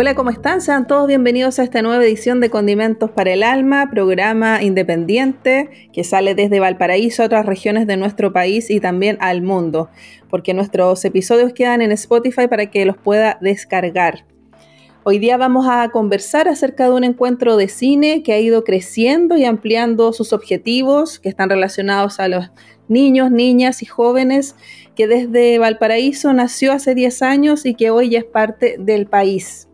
Hola, 0.00 0.14
¿cómo 0.14 0.30
están? 0.30 0.62
Sean 0.62 0.86
todos 0.86 1.06
bienvenidos 1.06 1.58
a 1.58 1.62
esta 1.62 1.82
nueva 1.82 2.02
edición 2.02 2.40
de 2.40 2.48
Condimentos 2.48 3.10
para 3.10 3.34
el 3.34 3.42
Alma, 3.42 3.90
programa 3.90 4.62
independiente 4.62 5.90
que 5.92 6.04
sale 6.04 6.34
desde 6.34 6.58
Valparaíso 6.58 7.22
a 7.22 7.26
otras 7.26 7.44
regiones 7.44 7.86
de 7.86 7.98
nuestro 7.98 8.32
país 8.32 8.70
y 8.70 8.80
también 8.80 9.18
al 9.20 9.42
mundo, 9.42 9.90
porque 10.30 10.54
nuestros 10.54 11.04
episodios 11.04 11.52
quedan 11.52 11.82
en 11.82 11.92
Spotify 11.92 12.48
para 12.48 12.70
que 12.70 12.86
los 12.86 12.96
pueda 12.96 13.36
descargar. 13.42 14.24
Hoy 15.04 15.18
día 15.18 15.36
vamos 15.36 15.66
a 15.68 15.90
conversar 15.90 16.48
acerca 16.48 16.84
de 16.84 16.92
un 16.92 17.04
encuentro 17.04 17.58
de 17.58 17.68
cine 17.68 18.22
que 18.22 18.32
ha 18.32 18.40
ido 18.40 18.64
creciendo 18.64 19.36
y 19.36 19.44
ampliando 19.44 20.14
sus 20.14 20.32
objetivos, 20.32 21.18
que 21.18 21.28
están 21.28 21.50
relacionados 21.50 22.20
a 22.20 22.28
los 22.28 22.50
niños, 22.88 23.30
niñas 23.30 23.82
y 23.82 23.84
jóvenes, 23.84 24.56
que 24.96 25.06
desde 25.06 25.58
Valparaíso 25.58 26.32
nació 26.32 26.72
hace 26.72 26.94
10 26.94 27.20
años 27.20 27.66
y 27.66 27.74
que 27.74 27.90
hoy 27.90 28.08
ya 28.08 28.20
es 28.20 28.24
parte 28.24 28.76
del 28.78 29.06
país. 29.06 29.66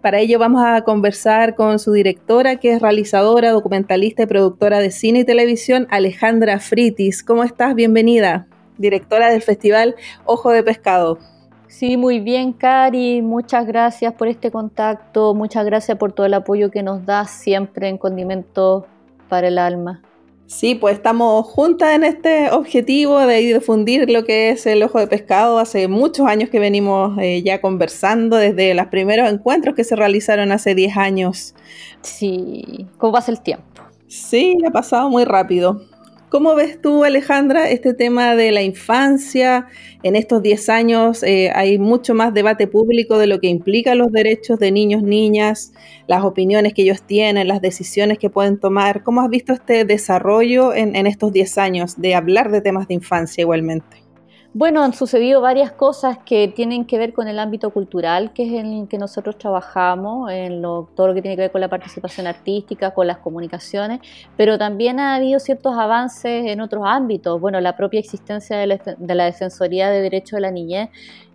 Para 0.00 0.20
ello 0.20 0.38
vamos 0.38 0.62
a 0.64 0.82
conversar 0.82 1.56
con 1.56 1.80
su 1.80 1.92
directora, 1.92 2.56
que 2.56 2.72
es 2.72 2.80
realizadora, 2.80 3.50
documentalista 3.50 4.22
y 4.22 4.26
productora 4.26 4.78
de 4.78 4.92
cine 4.92 5.20
y 5.20 5.24
televisión, 5.24 5.88
Alejandra 5.90 6.60
Fritis. 6.60 7.24
¿Cómo 7.24 7.42
estás? 7.42 7.74
Bienvenida, 7.74 8.46
directora 8.76 9.28
del 9.28 9.42
Festival 9.42 9.96
Ojo 10.24 10.50
de 10.52 10.62
Pescado. 10.62 11.18
Sí, 11.66 11.96
muy 11.96 12.20
bien, 12.20 12.52
Cari. 12.52 13.22
Muchas 13.22 13.66
gracias 13.66 14.14
por 14.14 14.28
este 14.28 14.52
contacto. 14.52 15.34
Muchas 15.34 15.66
gracias 15.66 15.98
por 15.98 16.12
todo 16.12 16.26
el 16.26 16.34
apoyo 16.34 16.70
que 16.70 16.84
nos 16.84 17.04
das 17.04 17.30
siempre 17.30 17.88
en 17.88 17.98
Condimentos 17.98 18.84
para 19.28 19.48
el 19.48 19.58
Alma. 19.58 20.00
Sí, 20.48 20.74
pues 20.74 20.96
estamos 20.96 21.44
juntas 21.44 21.94
en 21.94 22.04
este 22.04 22.50
objetivo 22.50 23.18
de 23.18 23.36
difundir 23.36 24.08
lo 24.08 24.24
que 24.24 24.48
es 24.48 24.64
el 24.64 24.82
ojo 24.82 24.98
de 24.98 25.06
pescado. 25.06 25.58
Hace 25.58 25.88
muchos 25.88 26.26
años 26.26 26.48
que 26.48 26.58
venimos 26.58 27.18
eh, 27.20 27.42
ya 27.42 27.60
conversando, 27.60 28.36
desde 28.36 28.72
los 28.72 28.86
primeros 28.86 29.30
encuentros 29.30 29.74
que 29.74 29.84
se 29.84 29.94
realizaron 29.94 30.50
hace 30.50 30.74
10 30.74 30.96
años. 30.96 31.54
Sí, 32.00 32.86
¿cómo 32.96 33.12
pasa 33.12 33.30
el 33.30 33.42
tiempo? 33.42 33.82
Sí, 34.06 34.56
ha 34.66 34.70
pasado 34.70 35.10
muy 35.10 35.26
rápido. 35.26 35.82
¿Cómo 36.30 36.54
ves 36.54 36.78
tú, 36.82 37.04
Alejandra, 37.04 37.70
este 37.70 37.94
tema 37.94 38.36
de 38.36 38.52
la 38.52 38.60
infancia? 38.60 39.66
En 40.02 40.14
estos 40.14 40.42
10 40.42 40.68
años 40.68 41.22
eh, 41.22 41.50
hay 41.54 41.78
mucho 41.78 42.14
más 42.14 42.34
debate 42.34 42.66
público 42.66 43.16
de 43.16 43.26
lo 43.26 43.40
que 43.40 43.48
implica 43.48 43.94
los 43.94 44.12
derechos 44.12 44.58
de 44.58 44.70
niños, 44.70 45.02
niñas, 45.02 45.72
las 46.06 46.24
opiniones 46.24 46.74
que 46.74 46.82
ellos 46.82 47.00
tienen, 47.00 47.48
las 47.48 47.62
decisiones 47.62 48.18
que 48.18 48.28
pueden 48.28 48.60
tomar. 48.60 49.02
¿Cómo 49.04 49.22
has 49.22 49.30
visto 49.30 49.54
este 49.54 49.86
desarrollo 49.86 50.74
en, 50.74 50.94
estos 51.06 51.32
10 51.32 51.56
años 51.56 51.98
de 51.98 52.14
hablar 52.14 52.50
de 52.50 52.60
temas 52.60 52.88
de 52.88 52.94
infancia 52.94 53.40
igualmente? 53.40 54.07
Bueno, 54.54 54.82
han 54.82 54.94
sucedido 54.94 55.42
varias 55.42 55.72
cosas 55.72 56.18
que 56.24 56.48
tienen 56.48 56.86
que 56.86 56.96
ver 56.96 57.12
con 57.12 57.28
el 57.28 57.38
ámbito 57.38 57.68
cultural, 57.68 58.32
que 58.32 58.44
es 58.44 58.52
en 58.54 58.72
el 58.72 58.88
que 58.88 58.96
nosotros 58.96 59.36
trabajamos, 59.36 60.30
en 60.32 60.62
todo 60.62 61.06
lo 61.06 61.14
que 61.14 61.20
tiene 61.20 61.36
que 61.36 61.42
ver 61.42 61.52
con 61.52 61.60
la 61.60 61.68
participación 61.68 62.26
artística, 62.26 62.92
con 62.92 63.06
las 63.06 63.18
comunicaciones, 63.18 64.00
pero 64.38 64.56
también 64.56 65.00
ha 65.00 65.16
habido 65.16 65.38
ciertos 65.38 65.74
avances 65.76 66.46
en 66.46 66.62
otros 66.62 66.82
ámbitos. 66.86 67.38
Bueno, 67.38 67.60
la 67.60 67.76
propia 67.76 68.00
existencia 68.00 68.56
de 68.56 68.66
la, 68.66 69.24
Defensoría 69.26 69.90
de 69.90 70.00
Derechos 70.00 70.38
de 70.38 70.40
la 70.40 70.50
Niñez 70.50 70.88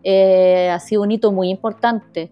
eh, 0.03 0.71
ha 0.71 0.79
sido 0.79 1.03
un 1.03 1.11
hito 1.11 1.31
muy 1.31 1.49
importante 1.49 2.31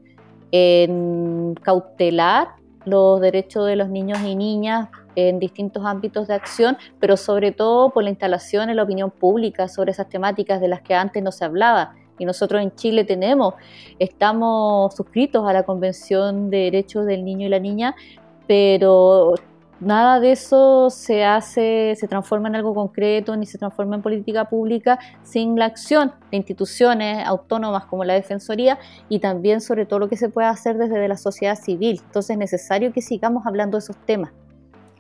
en 0.52 1.54
cautelar 1.62 2.56
los 2.86 3.22
derechos 3.22 3.68
de 3.68 3.76
los 3.76 3.90
niños 3.90 4.20
y 4.26 4.36
niñas 4.36 4.90
en 5.16 5.40
distintos 5.40 5.86
ámbitos 5.86 6.28
de 6.28 6.34
acción, 6.34 6.78
pero 7.00 7.18
sobre 7.18 7.52
todo 7.52 7.90
por 7.90 8.04
la 8.04 8.10
instalación 8.10 8.70
en 8.70 8.76
la 8.76 8.84
opinión 8.84 9.12
pública 9.12 9.68
sobre 9.68 9.92
esas 9.92 10.10
temáticas 10.10 10.62
de 10.62 10.68
las 10.68 10.82
que 10.82 10.96
antes 10.96 11.22
no 11.24 11.32
se 11.32 11.46
hablaba. 11.46 11.96
Y 12.18 12.26
nosotros 12.26 12.62
en 12.62 12.76
Chile 12.76 13.04
tenemos, 13.04 13.56
estamos 13.98 14.94
suscritos 14.96 15.48
a 15.48 15.54
la 15.54 15.64
Convención 15.64 16.50
de 16.50 16.58
Derechos 16.58 17.06
del 17.06 17.26
Niño 17.26 17.48
y 17.48 17.50
la 17.50 17.60
Niña, 17.60 17.96
pero 18.48 19.34
nada 19.80 20.20
de 20.20 20.34
eso 20.34 20.92
se 20.92 21.26
hace, 21.26 21.96
se 21.98 22.08
transforma 22.08 22.48
en 22.48 22.56
algo 22.56 22.76
concreto 22.76 23.36
ni 23.36 23.48
se 23.48 23.58
transforma 23.58 23.96
en 23.96 24.04
política 24.04 24.46
pública 24.46 25.00
sin 25.24 25.58
la 25.58 25.66
acción 25.66 26.14
de 26.30 26.38
instituciones 26.38 27.26
autónomas 27.26 27.86
como 27.86 28.04
la 28.04 28.14
Defensoría 28.14 28.78
y 29.10 29.20
también 29.20 29.60
sobre 29.60 29.88
todo 29.88 30.00
lo 30.00 30.08
que 30.08 30.16
se 30.16 30.30
puede 30.30 30.48
hacer 30.48 30.78
desde 30.78 31.08
la 31.08 31.18
sociedad 31.18 31.56
civil. 31.56 32.00
Entonces 32.06 32.32
es 32.32 32.38
necesario 32.38 32.94
que 32.94 33.02
sigamos 33.02 33.48
hablando 33.48 33.78
de 33.78 33.80
esos 33.80 33.98
temas. 34.06 34.32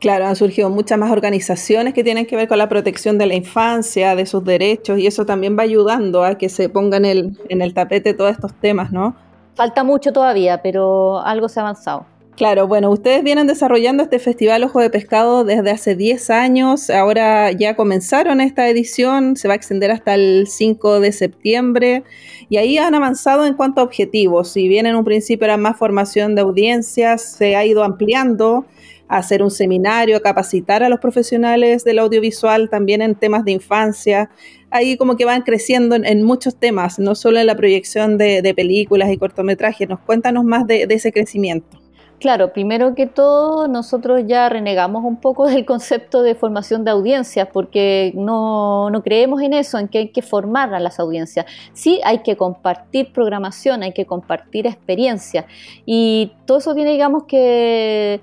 Claro, 0.01 0.25
han 0.25 0.35
surgido 0.35 0.71
muchas 0.71 0.97
más 0.97 1.11
organizaciones 1.11 1.93
que 1.93 2.03
tienen 2.03 2.25
que 2.25 2.35
ver 2.35 2.47
con 2.47 2.57
la 2.57 2.67
protección 2.67 3.19
de 3.19 3.27
la 3.27 3.35
infancia, 3.35 4.15
de 4.15 4.25
sus 4.25 4.43
derechos, 4.43 4.97
y 4.97 5.05
eso 5.05 5.27
también 5.27 5.55
va 5.55 5.61
ayudando 5.61 6.23
a 6.23 6.39
que 6.39 6.49
se 6.49 6.69
pongan 6.69 7.05
en 7.05 7.17
el, 7.17 7.37
en 7.49 7.61
el 7.61 7.75
tapete 7.75 8.15
todos 8.15 8.31
estos 8.31 8.51
temas, 8.55 8.91
¿no? 8.91 9.15
Falta 9.53 9.83
mucho 9.83 10.11
todavía, 10.11 10.63
pero 10.63 11.21
algo 11.21 11.47
se 11.47 11.59
ha 11.59 11.63
avanzado. 11.63 12.07
Claro, 12.35 12.67
bueno, 12.67 12.89
ustedes 12.89 13.23
vienen 13.23 13.45
desarrollando 13.45 14.01
este 14.01 14.17
Festival 14.17 14.63
Ojo 14.63 14.79
de 14.79 14.89
Pescado 14.89 15.43
desde 15.43 15.69
hace 15.69 15.95
10 15.95 16.31
años, 16.31 16.89
ahora 16.89 17.51
ya 17.51 17.75
comenzaron 17.75 18.41
esta 18.41 18.67
edición, 18.67 19.35
se 19.35 19.47
va 19.47 19.53
a 19.53 19.57
extender 19.57 19.91
hasta 19.91 20.15
el 20.15 20.47
5 20.47 20.99
de 20.99 21.11
septiembre 21.11 22.03
y 22.49 22.57
ahí 22.57 22.79
han 22.79 22.95
avanzado 22.95 23.45
en 23.45 23.53
cuanto 23.53 23.81
a 23.81 23.83
objetivos. 23.83 24.49
Si 24.49 24.67
bien 24.67 24.87
en 24.87 24.95
un 24.95 25.05
principio 25.05 25.45
era 25.45 25.57
más 25.57 25.77
formación 25.77 26.33
de 26.33 26.41
audiencias, 26.41 27.21
se 27.21 27.55
ha 27.55 27.63
ido 27.63 27.83
ampliando 27.83 28.65
hacer 29.11 29.43
un 29.43 29.51
seminario, 29.51 30.21
capacitar 30.21 30.83
a 30.83 30.89
los 30.89 31.01
profesionales 31.01 31.83
del 31.83 31.99
audiovisual 31.99 32.69
también 32.69 33.01
en 33.01 33.13
temas 33.13 33.43
de 33.43 33.51
infancia. 33.51 34.29
Ahí 34.69 34.95
como 34.95 35.17
que 35.17 35.25
van 35.25 35.41
creciendo 35.41 35.97
en, 35.97 36.23
muchos 36.23 36.55
temas, 36.55 36.97
no 36.97 37.13
solo 37.13 37.37
en 37.37 37.47
la 37.47 37.55
proyección 37.55 38.17
de, 38.17 38.53
películas 38.55 39.11
y 39.11 39.17
cortometrajes. 39.17 39.89
Nos 39.89 39.99
cuéntanos 39.99 40.45
más 40.45 40.65
de, 40.65 40.87
ese 40.89 41.11
crecimiento. 41.11 41.77
Claro, 42.19 42.53
primero 42.53 42.95
que 42.95 43.07
todo, 43.07 43.67
nosotros 43.67 44.21
ya 44.27 44.47
renegamos 44.47 45.03
un 45.03 45.17
poco 45.17 45.45
del 45.49 45.65
concepto 45.65 46.23
de 46.23 46.33
formación 46.33 46.85
de 46.85 46.91
audiencias, 46.91 47.49
porque 47.51 48.13
no, 48.15 48.89
no, 48.91 49.03
creemos 49.03 49.41
en 49.41 49.53
eso, 49.53 49.77
en 49.77 49.89
que 49.89 49.97
hay 49.97 50.09
que 50.09 50.21
formar 50.21 50.73
a 50.73 50.79
las 50.79 51.01
audiencias. 51.01 51.47
Sí, 51.73 51.99
hay 52.05 52.19
que 52.19 52.37
compartir 52.37 53.11
programación, 53.11 53.83
hay 53.83 53.91
que 53.91 54.05
compartir 54.05 54.67
experiencia. 54.67 55.47
Y 55.85 56.31
todo 56.45 56.59
eso 56.59 56.73
tiene, 56.73 56.91
digamos, 56.91 57.23
que 57.25 58.21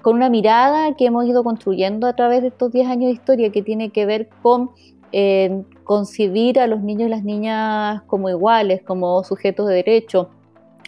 con 0.00 0.16
una 0.16 0.30
mirada 0.30 0.94
que 0.96 1.06
hemos 1.06 1.26
ido 1.26 1.44
construyendo 1.44 2.06
a 2.06 2.14
través 2.14 2.42
de 2.42 2.48
estos 2.48 2.72
10 2.72 2.88
años 2.88 3.06
de 3.06 3.12
historia 3.12 3.52
que 3.52 3.62
tiene 3.62 3.90
que 3.90 4.06
ver 4.06 4.28
con 4.42 4.70
eh, 5.12 5.62
concebir 5.84 6.58
a 6.58 6.66
los 6.66 6.80
niños 6.80 7.08
y 7.08 7.10
las 7.10 7.24
niñas 7.24 8.02
como 8.06 8.30
iguales, 8.30 8.82
como 8.82 9.22
sujetos 9.24 9.68
de 9.68 9.74
derecho, 9.74 10.30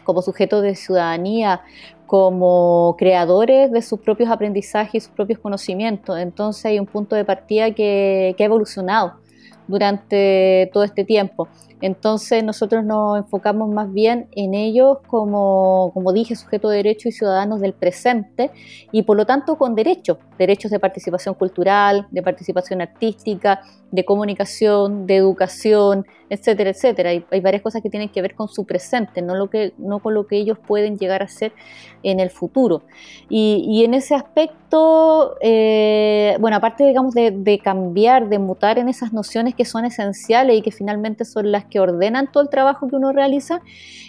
como 0.04 0.22
sujetos 0.22 0.62
de 0.62 0.74
ciudadanía, 0.74 1.62
como 2.06 2.94
creadores 2.98 3.70
de 3.72 3.82
sus 3.82 4.00
propios 4.00 4.30
aprendizajes 4.30 4.94
y 4.94 5.00
sus 5.00 5.14
propios 5.14 5.38
conocimientos. 5.38 6.18
Entonces 6.18 6.64
hay 6.66 6.78
un 6.78 6.86
punto 6.86 7.16
de 7.16 7.24
partida 7.24 7.72
que, 7.72 8.34
que 8.36 8.42
ha 8.42 8.46
evolucionado 8.46 9.23
durante 9.66 10.70
todo 10.72 10.84
este 10.84 11.04
tiempo. 11.04 11.48
Entonces 11.80 12.42
nosotros 12.42 12.82
nos 12.82 13.18
enfocamos 13.18 13.68
más 13.68 13.92
bien 13.92 14.28
en 14.32 14.54
ellos 14.54 14.98
como, 15.06 15.90
como 15.92 16.12
dije, 16.12 16.34
sujetos 16.34 16.70
de 16.70 16.78
derechos 16.78 17.06
y 17.06 17.12
ciudadanos 17.12 17.60
del 17.60 17.74
presente 17.74 18.50
y 18.90 19.02
por 19.02 19.16
lo 19.16 19.26
tanto 19.26 19.56
con 19.56 19.74
derechos, 19.74 20.18
derechos 20.38 20.70
de 20.70 20.78
participación 20.78 21.34
cultural, 21.34 22.06
de 22.10 22.22
participación 22.22 22.80
artística, 22.80 23.60
de 23.90 24.04
comunicación, 24.04 25.06
de 25.06 25.16
educación, 25.16 26.06
etcétera, 26.30 26.70
etcétera. 26.70 27.10
Hay, 27.10 27.40
varias 27.40 27.62
cosas 27.62 27.82
que 27.82 27.90
tienen 27.90 28.08
que 28.08 28.22
ver 28.22 28.34
con 28.34 28.48
su 28.48 28.64
presente, 28.64 29.22
no, 29.22 29.34
lo 29.34 29.50
que, 29.50 29.72
no 29.78 29.98
con 29.98 30.14
lo 30.14 30.26
que 30.26 30.36
ellos 30.36 30.58
pueden 30.58 30.98
llegar 30.98 31.22
a 31.22 31.28
ser 31.28 31.52
en 32.02 32.20
el 32.20 32.30
futuro. 32.30 32.82
Y, 33.28 33.84
en 33.84 33.94
ese 33.94 34.14
aspecto, 34.14 35.36
eh, 35.40 36.36
bueno, 36.40 36.56
aparte 36.56 36.86
digamos 36.86 37.14
de, 37.14 37.30
de 37.30 37.58
cambiar, 37.58 38.28
de 38.28 38.38
mutar 38.38 38.78
en 38.78 38.88
esas 38.88 39.12
nociones 39.12 39.54
que 39.54 39.64
son 39.64 39.84
esenciales 39.84 40.58
y 40.58 40.62
que 40.62 40.70
finalmente 40.70 41.24
son 41.24 41.52
las 41.52 41.64
que 41.64 41.80
ordenan 41.80 42.30
todo 42.30 42.42
el 42.42 42.48
trabajo 42.48 42.88
que 42.88 42.96
uno 42.96 43.12
realiza, 43.12 43.60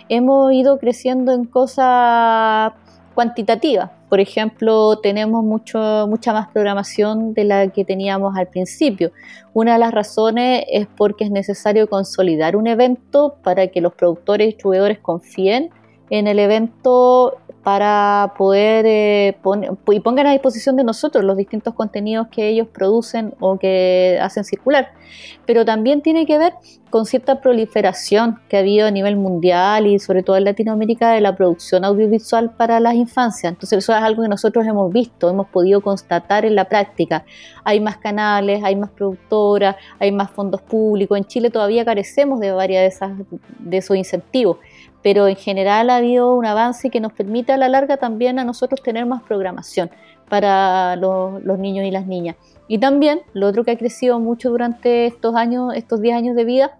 hemos 0.09 0.53
ido 0.53 0.77
creciendo 0.77 1.33
en 1.33 1.45
cosas 1.45 2.73
cuantitativa. 3.15 3.91
Por 4.09 4.19
ejemplo, 4.19 4.99
tenemos 4.99 5.43
mucho, 5.43 6.05
mucha 6.07 6.33
más 6.33 6.49
programación 6.49 7.33
de 7.33 7.45
la 7.45 7.67
que 7.69 7.83
teníamos 7.83 8.37
al 8.37 8.47
principio. 8.47 9.11
Una 9.53 9.73
de 9.73 9.79
las 9.79 9.93
razones 9.93 10.65
es 10.69 10.85
porque 10.95 11.23
es 11.23 11.31
necesario 11.31 11.89
consolidar 11.89 12.55
un 12.55 12.67
evento 12.67 13.37
para 13.41 13.67
que 13.67 13.81
los 13.81 13.93
productores 13.93 14.45
y 14.45 14.51
distribuidores 14.51 14.99
confíen 14.99 15.71
en 16.11 16.27
el 16.27 16.37
evento 16.37 17.37
para 17.65 18.33
poder 18.37 18.85
eh, 18.85 19.37
poner 19.41 19.71
y 19.91 19.99
pongan 19.99 20.27
a 20.27 20.33
disposición 20.33 20.75
de 20.75 20.83
nosotros 20.83 21.23
los 21.23 21.35
distintos 21.35 21.73
contenidos 21.73 22.27
que 22.27 22.47
ellos 22.47 22.67
producen 22.67 23.33
o 23.39 23.57
que 23.57 24.19
hacen 24.21 24.43
circular. 24.43 24.91
Pero 25.47 25.65
también 25.65 26.03
tiene 26.03 26.27
que 26.27 26.37
ver 26.37 26.53
con 26.91 27.07
cierta 27.07 27.41
proliferación 27.41 28.39
que 28.49 28.57
ha 28.57 28.59
habido 28.59 28.85
a 28.85 28.91
nivel 28.91 29.15
mundial 29.15 29.87
y 29.87 29.97
sobre 29.97 30.21
todo 30.21 30.37
en 30.37 30.43
Latinoamérica 30.43 31.09
de 31.13 31.21
la 31.21 31.35
producción 31.35 31.83
audiovisual 31.85 32.51
para 32.51 32.79
las 32.79 32.93
infancias. 32.93 33.53
Entonces 33.53 33.79
eso 33.79 33.93
es 33.93 34.03
algo 34.03 34.21
que 34.21 34.29
nosotros 34.29 34.63
hemos 34.67 34.93
visto, 34.93 35.27
hemos 35.27 35.47
podido 35.47 35.81
constatar 35.81 36.45
en 36.45 36.53
la 36.53 36.65
práctica. 36.65 37.25
Hay 37.63 37.79
más 37.79 37.97
canales, 37.97 38.63
hay 38.63 38.75
más 38.75 38.91
productoras, 38.91 39.75
hay 39.97 40.11
más 40.11 40.29
fondos 40.29 40.61
públicos. 40.61 41.17
En 41.17 41.25
Chile 41.25 41.49
todavía 41.49 41.83
carecemos 41.83 42.39
de 42.39 42.51
varias 42.51 42.83
de, 42.83 42.87
esas, 42.89 43.11
de 43.57 43.77
esos 43.77 43.97
incentivos 43.97 44.57
pero 45.05 45.27
en 45.27 45.35
general 45.35 45.91
ha 45.91 45.97
habido 45.97 46.33
un 46.33 46.47
avance 46.47 46.89
que 46.89 46.99
nos 46.99 47.13
permite 47.13 47.51
a 47.51 47.57
la 47.57 47.69
larga 47.69 47.97
también 47.97 48.39
a 48.39 48.43
nosotros 48.43 48.81
tener 48.81 49.05
más 49.05 49.21
programación 49.21 49.91
para 50.29 50.95
los, 50.95 51.59
niños 51.59 51.85
y 51.85 51.91
las 51.91 52.07
niñas. 52.07 52.37
Y 52.67 52.79
también 52.79 53.21
lo 53.33 53.45
otro 53.45 53.63
que 53.63 53.69
ha 53.69 53.77
crecido 53.77 54.19
mucho 54.19 54.49
durante 54.49 55.05
estos 55.05 55.35
años, 55.35 55.75
estos 55.75 56.01
10 56.01 56.15
años 56.15 56.35
de 56.35 56.43
vida, 56.43 56.79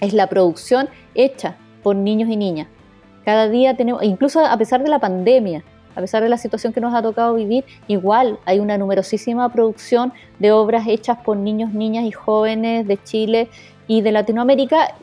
es 0.00 0.14
la 0.14 0.28
producción 0.28 0.88
hecha 1.14 1.58
por 1.82 1.96
niños 1.96 2.30
y 2.30 2.38
niñas. 2.38 2.66
Cada 3.26 3.46
día 3.50 3.76
tenemos, 3.76 4.02
incluso 4.04 4.40
a 4.40 4.56
pesar 4.56 4.82
de 4.82 4.88
la 4.88 4.98
pandemia, 4.98 5.62
a 5.94 6.00
pesar 6.00 6.22
de 6.22 6.30
la 6.30 6.38
situación 6.38 6.72
que 6.72 6.80
nos 6.80 6.94
ha 6.94 7.02
tocado 7.02 7.34
vivir, 7.34 7.66
igual 7.88 8.38
hay 8.46 8.58
una 8.58 8.78
numerosísima 8.78 9.52
producción 9.52 10.14
de 10.38 10.50
obras 10.50 10.88
hechas 10.88 11.18
por 11.18 11.36
niños, 11.36 11.74
niñas 11.74 12.04
y 12.06 12.10
jóvenes 12.10 12.86
de 12.86 12.96
Chile 13.04 13.50
y 13.86 14.00
de 14.00 14.12
Latinoamérica 14.12 14.94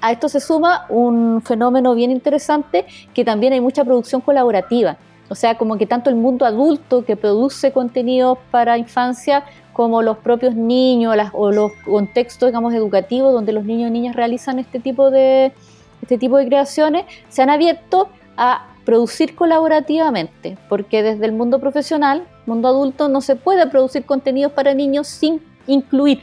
a 0.00 0.12
esto 0.12 0.28
se 0.28 0.40
suma 0.40 0.86
un 0.88 1.42
fenómeno 1.42 1.94
bien 1.94 2.10
interesante 2.10 2.86
que 3.14 3.24
también 3.24 3.52
hay 3.52 3.60
mucha 3.60 3.84
producción 3.84 4.20
colaborativa. 4.20 4.96
O 5.28 5.34
sea, 5.34 5.58
como 5.58 5.76
que 5.76 5.86
tanto 5.86 6.08
el 6.08 6.16
mundo 6.16 6.44
adulto 6.46 7.04
que 7.04 7.16
produce 7.16 7.72
contenidos 7.72 8.38
para 8.50 8.78
infancia 8.78 9.44
como 9.72 10.00
los 10.00 10.18
propios 10.18 10.54
niños 10.54 11.14
o 11.32 11.50
los 11.50 11.72
contextos, 11.84 12.48
digamos, 12.48 12.72
educativos 12.72 13.32
donde 13.32 13.52
los 13.52 13.64
niños 13.64 13.90
y 13.90 13.92
niñas 13.92 14.16
realizan 14.16 14.58
este 14.58 14.78
tipo 14.78 15.10
de, 15.10 15.52
este 16.00 16.16
tipo 16.16 16.38
de 16.38 16.46
creaciones, 16.46 17.04
se 17.28 17.42
han 17.42 17.50
abierto 17.50 18.08
a 18.36 18.68
producir 18.84 19.34
colaborativamente, 19.34 20.56
porque 20.68 21.02
desde 21.02 21.26
el 21.26 21.32
mundo 21.32 21.58
profesional, 21.58 22.22
mundo 22.46 22.68
adulto, 22.68 23.08
no 23.08 23.20
se 23.20 23.34
puede 23.34 23.66
producir 23.66 24.04
contenidos 24.06 24.52
para 24.52 24.74
niños 24.74 25.08
sin 25.08 25.42
incluir 25.66 26.22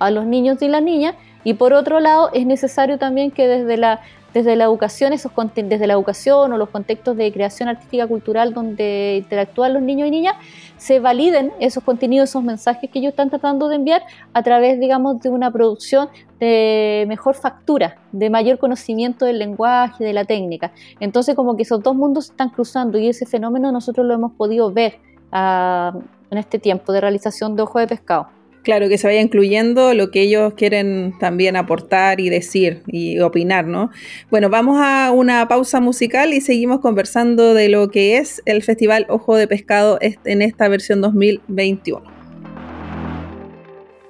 a 0.00 0.10
los 0.10 0.26
niños 0.26 0.60
y 0.60 0.68
las 0.68 0.82
niñas, 0.82 1.14
y 1.44 1.54
por 1.54 1.72
otro 1.72 2.00
lado, 2.00 2.30
es 2.32 2.46
necesario 2.46 2.98
también 2.98 3.30
que 3.30 3.46
desde 3.48 3.76
la, 3.76 4.00
desde 4.32 4.56
la 4.56 4.64
educación, 4.64 5.12
esos 5.12 5.32
desde 5.54 5.86
la 5.86 5.94
educación 5.94 6.52
o 6.52 6.56
los 6.56 6.70
contextos 6.70 7.16
de 7.16 7.32
creación 7.32 7.68
artística 7.68 8.06
cultural 8.06 8.54
donde 8.54 9.18
interactúan 9.22 9.74
los 9.74 9.82
niños 9.82 10.08
y 10.08 10.10
niñas, 10.10 10.36
se 10.76 11.00
validen 11.00 11.52
esos 11.60 11.82
contenidos, 11.84 12.30
esos 12.30 12.42
mensajes 12.42 12.90
que 12.90 12.98
ellos 12.98 13.10
están 13.10 13.30
tratando 13.30 13.68
de 13.68 13.76
enviar 13.76 14.02
a 14.32 14.42
través, 14.42 14.80
digamos, 14.80 15.20
de 15.20 15.30
una 15.30 15.50
producción 15.50 16.08
de 16.40 17.04
mejor 17.08 17.34
factura, 17.34 17.98
de 18.12 18.30
mayor 18.30 18.58
conocimiento 18.58 19.24
del 19.24 19.38
lenguaje, 19.38 20.04
de 20.04 20.12
la 20.12 20.24
técnica. 20.24 20.72
Entonces, 20.98 21.34
como 21.34 21.56
que 21.56 21.62
esos 21.62 21.82
dos 21.82 21.94
mundos 21.94 22.26
se 22.26 22.32
están 22.32 22.50
cruzando 22.50 22.98
y 22.98 23.08
ese 23.08 23.26
fenómeno 23.26 23.70
nosotros 23.70 24.06
lo 24.06 24.14
hemos 24.14 24.32
podido 24.32 24.72
ver 24.72 24.98
ah, 25.30 25.92
en 26.30 26.38
este 26.38 26.58
tiempo 26.58 26.92
de 26.92 27.00
realización 27.00 27.54
de 27.56 27.62
ojo 27.62 27.78
de 27.78 27.86
pescado. 27.86 28.41
Claro, 28.62 28.88
que 28.88 28.96
se 28.96 29.08
vaya 29.08 29.20
incluyendo 29.20 29.92
lo 29.92 30.10
que 30.10 30.22
ellos 30.22 30.54
quieren 30.54 31.14
también 31.18 31.56
aportar 31.56 32.20
y 32.20 32.30
decir 32.30 32.82
y 32.86 33.18
opinar, 33.18 33.66
¿no? 33.66 33.90
Bueno, 34.30 34.50
vamos 34.50 34.78
a 34.80 35.10
una 35.10 35.48
pausa 35.48 35.80
musical 35.80 36.32
y 36.32 36.40
seguimos 36.40 36.80
conversando 36.80 37.54
de 37.54 37.68
lo 37.68 37.90
que 37.90 38.18
es 38.18 38.40
el 38.44 38.62
Festival 38.62 39.06
Ojo 39.08 39.34
de 39.34 39.48
Pescado 39.48 39.98
en 40.00 40.42
esta 40.42 40.68
versión 40.68 41.00
2021. 41.00 42.02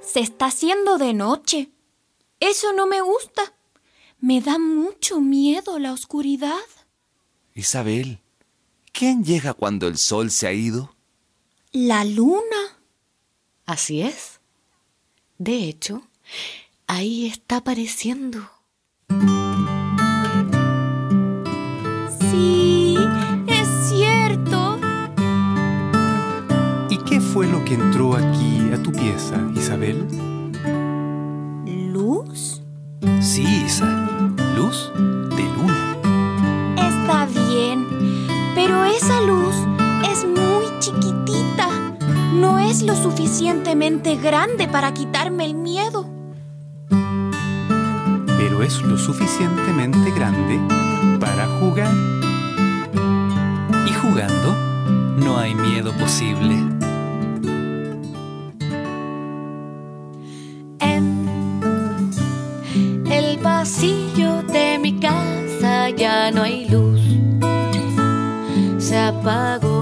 Se 0.00 0.20
está 0.20 0.46
haciendo 0.46 0.99
de 0.99 1.14
noche. 1.14 1.70
Eso 2.38 2.75
no 2.75 2.87
me 2.87 3.00
gusta. 3.00 3.54
Me 4.20 4.40
da 4.40 4.58
mucho 4.58 5.20
miedo 5.20 5.78
la 5.78 5.93
oscuridad. 5.93 6.60
Isabel, 7.54 8.20
¿quién 8.93 9.25
llega 9.25 9.54
cuando 9.54 9.88
el 9.88 9.96
sol 9.96 10.31
se 10.31 10.46
ha 10.46 10.52
ido? 10.52 10.94
La 11.72 12.04
luna. 12.04 12.78
Así 13.64 14.02
es. 14.02 14.31
De 15.44 15.64
hecho, 15.64 16.02
ahí 16.86 17.26
está 17.26 17.56
apareciendo. 17.56 18.38
Sí, 22.30 22.96
es 23.48 23.68
cierto. 23.88 24.78
¿Y 26.88 26.96
qué 26.98 27.20
fue 27.20 27.48
lo 27.48 27.64
que 27.64 27.74
entró 27.74 28.14
aquí 28.14 28.70
a 28.72 28.80
tu 28.80 28.92
pieza, 28.92 29.34
Isabel? 29.56 30.06
¿Luz? 31.66 32.62
Sí, 33.20 33.42
Isa. 33.66 34.08
Luz 34.54 34.92
de 34.94 35.42
luna. 35.56 35.96
Está 36.76 37.26
bien, 37.26 37.88
pero 38.54 38.84
esa 38.84 39.20
luz 39.22 39.56
es 40.08 40.24
muy 40.24 40.66
chiquitita 40.78 41.51
no 42.42 42.58
es 42.58 42.82
lo 42.82 42.96
suficientemente 42.96 44.16
grande 44.16 44.66
para 44.66 44.92
quitarme 44.92 45.44
el 45.44 45.54
miedo. 45.54 46.10
Pero 48.36 48.64
es 48.64 48.82
lo 48.82 48.98
suficientemente 48.98 50.10
grande 50.10 50.58
para 51.20 51.46
jugar. 51.60 51.94
Y 53.88 53.92
jugando, 53.92 54.56
no 55.24 55.38
hay 55.38 55.54
miedo 55.54 55.92
posible. 55.92 56.56
En 60.80 62.10
el 63.08 63.38
pasillo 63.38 64.42
de 64.42 64.80
mi 64.80 64.98
casa 64.98 65.90
ya 65.90 66.32
no 66.32 66.42
hay 66.42 66.68
luz. 66.68 67.00
Se 68.78 68.98
apagó 68.98 69.81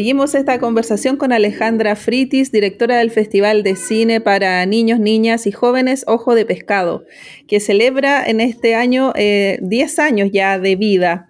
Seguimos 0.00 0.34
esta 0.34 0.58
conversación 0.58 1.18
con 1.18 1.30
Alejandra 1.30 1.94
Fritis, 1.94 2.50
directora 2.50 2.96
del 2.96 3.10
Festival 3.10 3.62
de 3.62 3.76
Cine 3.76 4.22
para 4.22 4.64
Niños, 4.64 4.98
Niñas 4.98 5.46
y 5.46 5.52
Jóvenes 5.52 6.04
Ojo 6.06 6.34
de 6.34 6.46
Pescado, 6.46 7.04
que 7.46 7.60
celebra 7.60 8.24
en 8.26 8.40
este 8.40 8.74
año 8.74 9.12
10 9.12 9.18
eh, 9.18 10.02
años 10.02 10.30
ya 10.32 10.58
de 10.58 10.76
vida. 10.76 11.28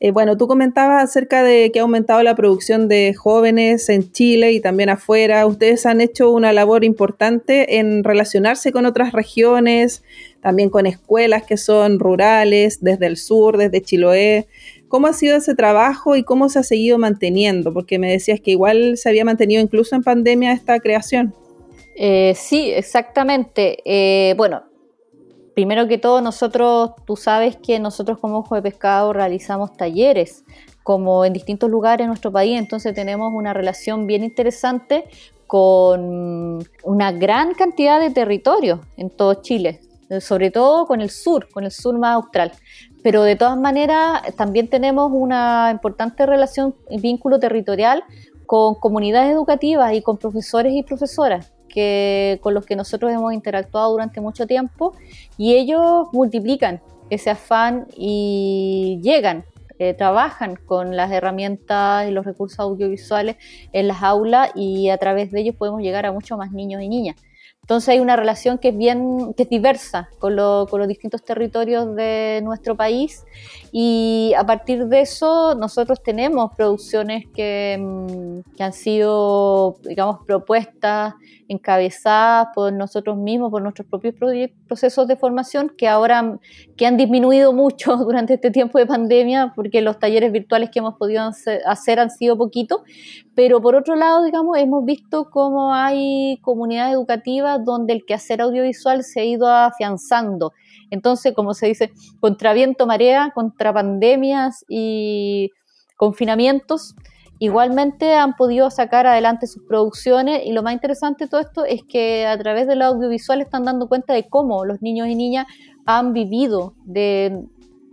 Eh, 0.00 0.10
bueno, 0.10 0.36
tú 0.36 0.48
comentabas 0.48 1.04
acerca 1.04 1.44
de 1.44 1.70
que 1.70 1.78
ha 1.78 1.82
aumentado 1.82 2.22
la 2.24 2.34
producción 2.34 2.88
de 2.88 3.14
jóvenes 3.14 3.88
en 3.90 4.10
Chile 4.10 4.50
y 4.50 4.60
también 4.60 4.88
afuera. 4.88 5.46
Ustedes 5.46 5.86
han 5.86 6.00
hecho 6.00 6.30
una 6.30 6.52
labor 6.52 6.84
importante 6.84 7.78
en 7.78 8.02
relacionarse 8.02 8.72
con 8.72 8.86
otras 8.86 9.12
regiones, 9.12 10.02
también 10.40 10.68
con 10.68 10.86
escuelas 10.86 11.44
que 11.44 11.56
son 11.56 12.00
rurales, 12.00 12.80
desde 12.80 13.06
el 13.06 13.18
sur, 13.18 13.56
desde 13.56 13.82
Chiloé. 13.82 14.48
¿Cómo 14.90 15.06
ha 15.06 15.12
sido 15.12 15.36
ese 15.36 15.54
trabajo 15.54 16.16
y 16.16 16.24
cómo 16.24 16.48
se 16.48 16.58
ha 16.58 16.62
seguido 16.64 16.98
manteniendo? 16.98 17.72
Porque 17.72 18.00
me 18.00 18.10
decías 18.10 18.40
que 18.40 18.50
igual 18.50 18.96
se 18.96 19.08
había 19.08 19.24
mantenido 19.24 19.62
incluso 19.62 19.94
en 19.94 20.02
pandemia 20.02 20.52
esta 20.52 20.80
creación. 20.80 21.32
Eh, 21.94 22.34
sí, 22.34 22.72
exactamente. 22.72 23.78
Eh, 23.84 24.34
bueno, 24.36 24.64
primero 25.54 25.86
que 25.86 25.96
todo, 25.96 26.20
nosotros, 26.20 26.90
tú 27.06 27.14
sabes 27.14 27.56
que 27.56 27.78
nosotros 27.78 28.18
como 28.18 28.38
Ojo 28.38 28.56
de 28.56 28.62
Pescado 28.62 29.12
realizamos 29.12 29.76
talleres 29.76 30.42
como 30.82 31.24
en 31.24 31.34
distintos 31.34 31.70
lugares 31.70 32.02
en 32.04 32.08
nuestro 32.08 32.32
país, 32.32 32.58
entonces 32.58 32.92
tenemos 32.92 33.32
una 33.32 33.54
relación 33.54 34.08
bien 34.08 34.24
interesante 34.24 35.04
con 35.46 36.64
una 36.82 37.12
gran 37.12 37.54
cantidad 37.54 38.00
de 38.00 38.10
territorios 38.10 38.80
en 38.96 39.08
todo 39.08 39.34
Chile, 39.34 39.78
sobre 40.18 40.50
todo 40.50 40.86
con 40.86 41.00
el 41.00 41.10
sur, 41.10 41.48
con 41.48 41.62
el 41.62 41.70
sur 41.70 41.96
más 41.96 42.16
austral. 42.16 42.50
Pero 43.02 43.22
de 43.22 43.36
todas 43.36 43.56
maneras, 43.56 44.22
también 44.36 44.68
tenemos 44.68 45.10
una 45.12 45.70
importante 45.72 46.26
relación 46.26 46.74
vínculo 47.00 47.38
territorial 47.38 48.04
con 48.46 48.74
comunidades 48.74 49.32
educativas 49.32 49.94
y 49.94 50.02
con 50.02 50.18
profesores 50.18 50.72
y 50.74 50.82
profesoras 50.82 51.52
que, 51.68 52.38
con 52.42 52.52
los 52.52 52.66
que 52.66 52.76
nosotros 52.76 53.10
hemos 53.12 53.32
interactuado 53.32 53.92
durante 53.92 54.20
mucho 54.20 54.46
tiempo 54.46 54.94
y 55.38 55.54
ellos 55.54 56.08
multiplican 56.12 56.80
ese 57.08 57.30
afán 57.30 57.86
y 57.96 59.00
llegan, 59.02 59.44
eh, 59.78 59.94
trabajan 59.94 60.56
con 60.56 60.94
las 60.94 61.10
herramientas 61.10 62.06
y 62.06 62.10
los 62.10 62.26
recursos 62.26 62.60
audiovisuales 62.60 63.36
en 63.72 63.88
las 63.88 64.02
aulas 64.02 64.50
y 64.54 64.90
a 64.90 64.98
través 64.98 65.30
de 65.30 65.40
ellos 65.40 65.56
podemos 65.56 65.80
llegar 65.80 66.04
a 66.04 66.12
muchos 66.12 66.36
más 66.36 66.52
niños 66.52 66.82
y 66.82 66.88
niñas. 66.88 67.16
Entonces 67.70 67.90
hay 67.90 68.00
una 68.00 68.16
relación 68.16 68.58
que 68.58 68.70
es 68.70 68.76
bien, 68.76 69.32
que 69.36 69.44
es 69.44 69.48
diversa 69.48 70.08
con, 70.18 70.34
con, 70.66 70.80
los 70.80 70.88
distintos 70.88 71.22
territorios 71.22 71.94
de 71.94 72.40
nuestro 72.42 72.76
país. 72.76 73.24
Y 73.70 74.32
a 74.36 74.44
partir 74.44 74.86
de 74.86 75.02
eso 75.02 75.54
nosotros 75.54 76.02
tenemos 76.02 76.50
producciones 76.56 77.26
que, 77.32 77.78
mm, 77.80 78.56
que 78.56 78.62
han 78.64 78.72
sido, 78.72 79.76
digamos, 79.84 80.18
propuestas 80.26 81.14
encabezadas 81.46 82.48
por 82.54 82.72
nosotros 82.72 83.16
mismos, 83.16 83.52
por 83.52 83.62
nuestros 83.62 83.86
propios 83.86 84.14
procesos 84.66 85.06
de 85.06 85.16
formación, 85.16 85.72
que 85.76 85.86
ahora 85.86 86.38
que 86.76 86.86
han 86.86 86.96
disminuido 86.96 87.52
mucho 87.64 87.96
durante 87.96 88.34
este 88.34 88.50
tiempo 88.50 88.78
de 88.78 88.86
pandemia, 88.86 89.52
porque 89.54 89.80
los 89.80 89.98
talleres 89.98 90.32
virtuales 90.32 90.70
que 90.70 90.80
hemos 90.80 90.94
podido 90.94 91.22
hacer 91.66 92.00
han 92.00 92.10
sido 92.10 92.36
poquitos, 92.36 92.80
pero 93.36 93.60
por 93.60 93.76
otro 93.76 93.94
lado, 93.94 94.24
digamos, 94.24 94.58
hemos 94.58 94.84
visto 94.84 95.30
cómo 95.30 95.72
hay 95.72 96.38
comunidades 96.42 96.94
educativas 96.94 97.29
donde 97.64 97.92
el 97.92 98.04
quehacer 98.04 98.40
audiovisual 98.40 99.04
se 99.04 99.20
ha 99.20 99.24
ido 99.24 99.48
afianzando. 99.48 100.52
Entonces, 100.90 101.34
como 101.34 101.54
se 101.54 101.66
dice, 101.66 101.92
contra 102.18 102.52
viento, 102.52 102.86
marea, 102.86 103.30
contra 103.34 103.72
pandemias 103.72 104.64
y 104.68 105.50
confinamientos, 105.96 106.94
Igualmente 107.42 108.12
han 108.12 108.36
podido 108.36 108.70
sacar 108.70 109.06
adelante 109.06 109.46
sus 109.46 109.62
producciones 109.62 110.42
y 110.44 110.52
lo 110.52 110.62
más 110.62 110.74
interesante 110.74 111.24
de 111.24 111.30
todo 111.30 111.40
esto 111.40 111.64
es 111.64 111.82
que 111.82 112.26
a 112.26 112.36
través 112.36 112.66
del 112.66 112.82
audiovisual 112.82 113.40
están 113.40 113.64
dando 113.64 113.88
cuenta 113.88 114.12
de 114.12 114.28
cómo 114.28 114.66
los 114.66 114.82
niños 114.82 115.08
y 115.08 115.14
niñas 115.14 115.46
han 115.86 116.12
vivido 116.12 116.74
de 116.84 117.46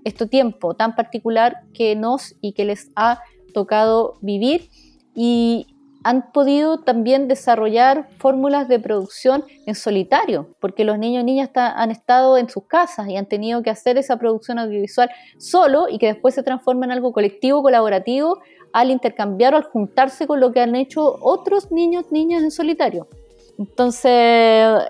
este 0.04 0.28
tiempo 0.28 0.74
tan 0.74 0.96
particular 0.96 1.62
que 1.74 1.96
nos 1.96 2.36
y 2.42 2.52
que 2.52 2.66
les 2.66 2.92
ha 2.98 3.22
tocado 3.54 4.16
vivir 4.20 4.70
y 5.16 5.77
han 6.08 6.32
podido 6.32 6.78
también 6.78 7.28
desarrollar 7.28 8.08
fórmulas 8.18 8.70
de 8.70 8.80
producción 8.80 9.44
en 9.66 9.76
solitario, 9.76 10.48
porque 10.62 10.86
los 10.86 10.98
niños 10.98 11.24
y 11.24 11.26
niñas 11.26 11.50
han 11.54 11.92
estado 11.92 12.38
en 12.38 12.48
sus 12.48 12.64
casas 12.64 13.10
y 13.10 13.18
han 13.18 13.26
tenido 13.26 13.62
que 13.62 13.70
hacer 13.70 13.98
esa 13.98 14.16
producción 14.16 14.58
audiovisual 14.58 15.10
solo 15.38 15.90
y 15.90 15.98
que 15.98 16.08
después 16.08 16.34
se 16.34 16.44
transforma 16.44 16.86
en 16.86 16.94
algo 16.94 17.12
colectivo, 17.12 17.62
colaborativo, 17.62 18.40
al 18.72 18.90
intercambiar 18.90 19.54
o 19.54 19.58
al 19.58 19.64
juntarse 19.64 20.28
con 20.28 20.40
lo 20.40 20.54
que 20.54 20.62
han 20.62 20.76
hecho 20.76 21.18
otros 21.20 21.74
niños, 21.74 22.06
niñas 22.10 22.42
en 22.42 22.52
solitario. 22.52 23.10
Entonces, 23.58 24.12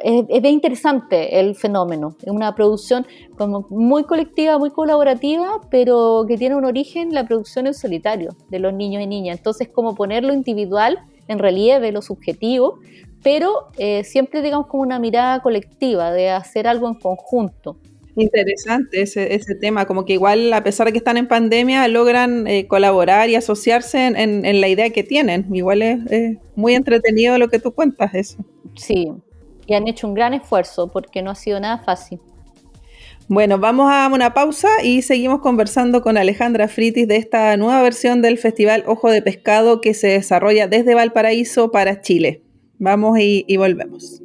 es, 0.03 0.27
bien 0.27 0.55
interesante 0.55 1.39
el 1.39 1.55
fenómeno. 1.55 2.15
Es 2.21 2.31
una 2.31 2.53
producción 2.53 3.07
como 3.37 3.65
muy 3.69 4.03
colectiva, 4.03 4.57
muy 4.57 4.71
colaborativa, 4.71 5.61
pero 5.71 6.25
que 6.27 6.37
tiene 6.37 6.55
un 6.55 6.65
origen 6.65 7.13
la 7.13 7.25
producción 7.25 7.67
en 7.67 7.73
solitario 7.73 8.35
de 8.49 8.59
los 8.59 8.73
niños 8.73 9.01
y 9.01 9.07
niñas. 9.07 9.37
Entonces, 9.37 9.69
como 9.69 9.95
poner 9.95 10.23
lo 10.23 10.33
individual 10.33 10.99
en 11.27 11.39
relieve, 11.39 11.91
lo 11.91 12.01
subjetivo, 12.01 12.79
pero 13.23 13.69
eh, 13.77 14.03
siempre, 14.03 14.41
digamos, 14.41 14.67
como 14.67 14.83
una 14.83 14.99
mirada 14.99 15.41
colectiva 15.41 16.11
de 16.11 16.29
hacer 16.29 16.67
algo 16.67 16.87
en 16.87 16.95
conjunto. 16.95 17.77
Interesante 18.19 19.03
ese, 19.03 19.35
ese 19.35 19.53
tema, 19.53 19.85
como 19.85 20.03
que 20.03 20.13
igual 20.13 20.51
a 20.51 20.63
pesar 20.63 20.87
de 20.87 20.91
que 20.91 20.97
están 20.97 21.17
en 21.17 21.27
pandemia 21.27 21.87
logran 21.87 22.47
eh, 22.47 22.65
colaborar 22.67 23.29
y 23.29 23.35
asociarse 23.35 24.07
en, 24.07 24.59
la 24.59 24.67
idea 24.67 24.89
que 24.89 25.03
tienen. 25.03 25.45
Igual 25.53 25.83
es, 25.83 26.37
muy 26.55 26.73
entretenido 26.73 27.37
lo 27.37 27.47
que 27.47 27.59
tú 27.59 27.73
cuentas 27.73 28.15
eso. 28.15 28.37
Sí, 28.77 29.11
y 29.65 29.73
han 29.73 29.87
hecho 29.87 30.07
un 30.07 30.13
gran 30.13 30.33
esfuerzo 30.33 30.87
porque 30.87 31.21
no 31.21 31.31
ha 31.31 31.35
sido 31.35 31.59
nada 31.59 31.79
fácil. 31.79 32.19
Bueno, 33.27 33.57
vamos 33.57 33.91
a 33.91 34.09
una 34.11 34.33
pausa 34.33 34.69
y 34.81 35.01
seguimos 35.01 35.41
conversando 35.41 36.01
con 36.01 36.17
Alejandra 36.17 36.69
Fritis 36.69 37.09
de 37.09 37.17
esta 37.17 37.57
nueva 37.57 37.81
versión 37.81 38.21
del 38.21 38.37
Festival 38.37 38.85
Ojo 38.87 39.11
de 39.11 39.21
Pescado 39.21 39.81
que 39.81 39.93
se 39.93 40.07
desarrolla 40.07 40.67
desde 40.67 40.95
Valparaíso 40.95 41.69
para 41.69 41.99
Chile. 41.99 42.41
Vamos 42.79 43.19
y 43.19 43.57
volvemos. 43.57 44.21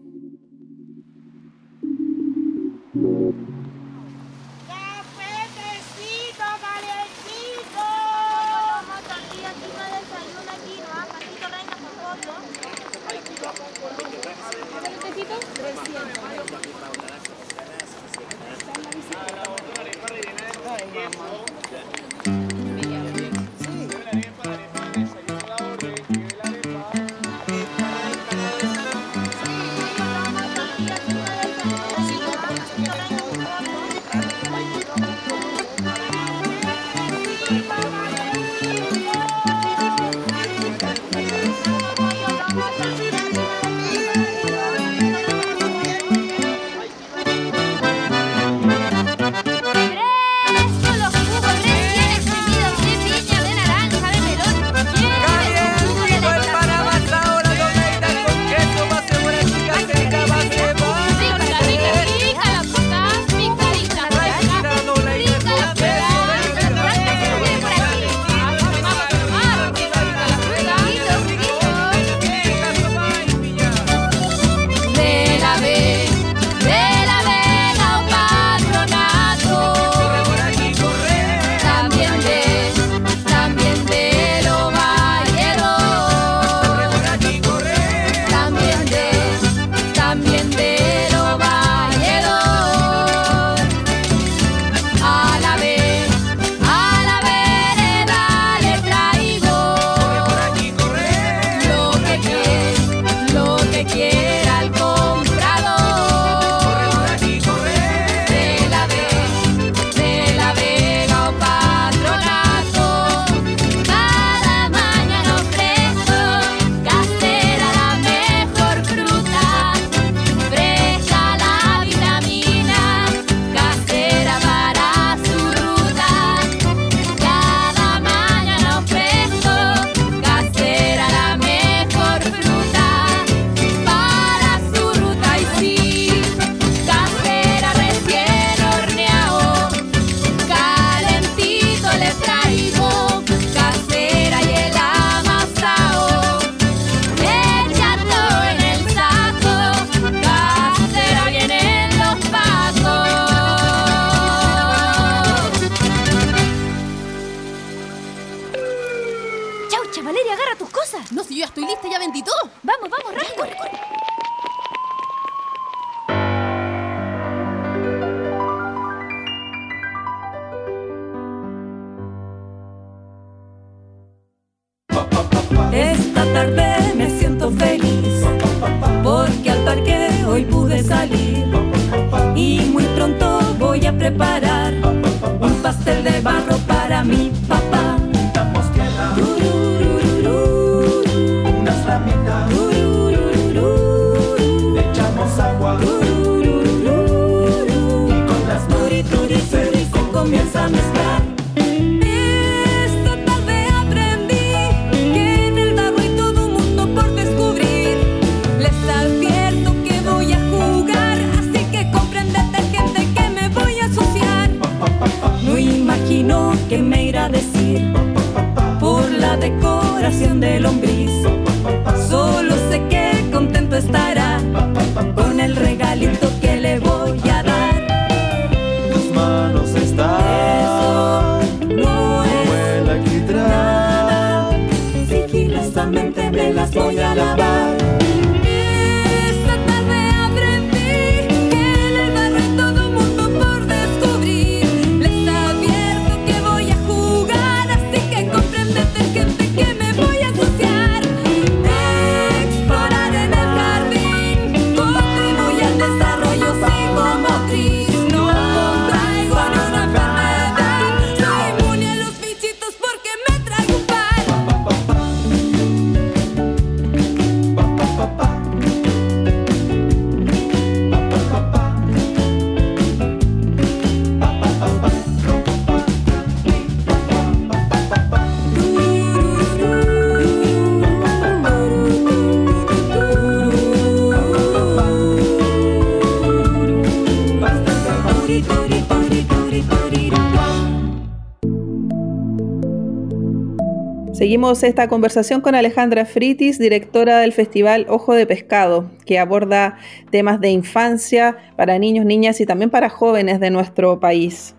Esta 294.52 294.86
conversación 294.86 295.40
con 295.40 295.54
Alejandra 295.54 296.04
Fritis, 296.04 296.58
directora 296.58 297.20
del 297.20 297.32
Festival 297.32 297.86
Ojo 297.88 298.12
de 298.12 298.26
Pescado, 298.26 298.90
que 299.06 299.18
aborda 299.18 299.78
temas 300.10 300.40
de 300.40 300.50
infancia 300.50 301.38
para 301.56 301.78
niños, 301.78 302.04
niñas 302.04 302.38
y 302.38 302.44
también 302.44 302.68
para 302.68 302.90
jóvenes 302.90 303.40
de 303.40 303.48
nuestro 303.48 303.98
país. 303.98 304.54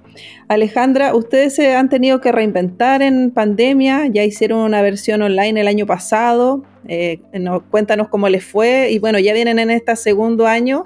Alejandra, 0.54 1.16
ustedes 1.16 1.56
se 1.56 1.76
han 1.76 1.90
tenido 1.90 2.22
que 2.22 2.32
reinventar 2.32 3.02
en 3.02 3.32
pandemia, 3.32 4.08
ya 4.08 4.24
hicieron 4.24 4.60
una 4.60 4.82
versión 4.82 5.22
online 5.22 5.62
el 5.62 5.68
año 5.68 5.86
pasado, 5.86 6.64
eh, 6.88 7.20
no- 7.34 7.62
cuéntanos 7.70 8.08
cómo 8.10 8.30
les 8.30 8.44
fue. 8.46 8.90
Y 8.92 9.00
bueno, 9.00 9.20
ya 9.20 9.34
vienen 9.34 9.60
en 9.60 9.70
este 9.72 9.96
segundo 9.96 10.48
año 10.48 10.86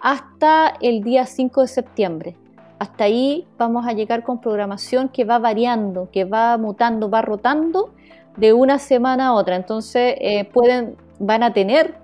hasta 0.00 0.74
el 0.80 1.02
día 1.02 1.26
5 1.26 1.62
de 1.62 1.68
septiembre. 1.68 2.36
Hasta 2.78 3.04
ahí 3.04 3.46
vamos 3.58 3.86
a 3.86 3.92
llegar 3.92 4.22
con 4.22 4.40
programación 4.40 5.08
que 5.08 5.24
va 5.24 5.38
variando, 5.38 6.08
que 6.10 6.24
va 6.24 6.56
mutando, 6.56 7.10
va 7.10 7.20
rotando 7.20 7.90
de 8.36 8.52
una 8.52 8.78
semana 8.78 9.28
a 9.28 9.32
otra. 9.34 9.56
Entonces 9.56 10.14
eh, 10.18 10.44
pueden, 10.44 10.96
van 11.18 11.42
a 11.42 11.52
tener 11.52 11.94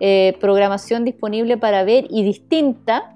eh, 0.00 0.36
programación 0.40 1.04
disponible 1.04 1.58
para 1.58 1.84
ver 1.84 2.06
y 2.08 2.22
distinta 2.22 3.14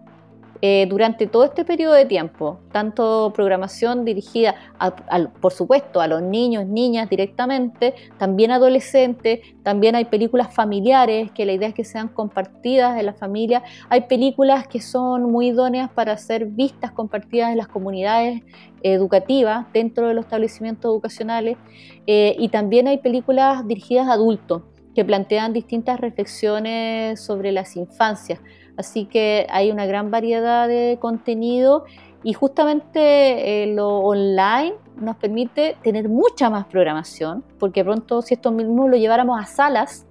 eh, 0.66 0.87
durante 0.88 1.27
todo 1.27 1.44
este 1.44 1.62
periodo 1.62 1.92
de 1.92 2.07
tiempo, 2.07 2.59
tanto 2.72 3.35
programación 3.35 4.07
dirigida, 4.07 4.55
a, 4.79 4.94
por 5.42 5.53
supuesto, 5.53 6.00
a 6.00 6.07
los 6.07 6.22
niños, 6.22 6.64
niñas 6.64 7.11
directamente, 7.11 7.92
también 8.16 8.50
adolescentes, 8.50 9.40
también 9.62 9.94
hay 9.94 10.07
películas 10.07 10.55
familiares, 10.55 11.31
que 11.33 11.44
la 11.44 11.53
idea 11.53 11.68
es 11.68 11.74
que 11.74 11.85
sean 11.85 12.09
compartidas 12.09 12.98
en 12.98 13.05
la 13.05 13.12
familia, 13.12 13.62
hay 13.90 14.07
películas 14.09 14.66
que 14.66 14.81
son 14.81 15.31
muy 15.31 15.48
idóneas 15.48 15.90
para 15.90 16.16
ser 16.16 16.46
vistas, 16.46 16.92
compartidas 16.92 17.50
en 17.50 17.59
las 17.59 17.68
comunidades 17.68 18.40
educativas, 18.83 19.66
dentro 19.74 20.09
de 20.09 20.14
los 20.14 20.24
establecimientos 20.24 20.90
educacionales, 20.90 21.59
eh, 22.07 22.37
y 22.38 22.48
también 22.48 22.88
hay 22.88 22.96
películas 22.96 23.68
dirigidas 23.68 24.09
a 24.09 24.14
adultos, 24.14 24.62
que 24.94 25.05
plantean 25.05 25.53
distintas 25.53 26.00
reflexiones 26.00 27.20
sobre 27.20 27.53
las 27.53 27.77
infancias. 27.77 28.40
Así 28.76 29.04
que 29.06 29.46
hay 29.50 29.70
una 29.70 29.87
gran 29.87 30.10
variedad 30.10 30.66
de 30.68 30.98
contenido 31.00 31.84
Y 32.24 32.32
justamente 32.32 33.62
eh, 33.62 33.74
lo 33.74 33.98
online 33.98 34.74
nos 34.96 35.16
permite 35.16 35.76
tener 35.82 36.08
mucha 36.08 36.48
más 36.48 36.64
programación, 36.66 37.44
porque 37.58 37.84
pronto 37.84 38.22
si 38.22 38.34
esto 38.34 38.50
mismo 38.50 38.88
lo 38.88 38.96
lleváramos 38.96 39.38
a 39.38 39.46
salas, 39.46 40.06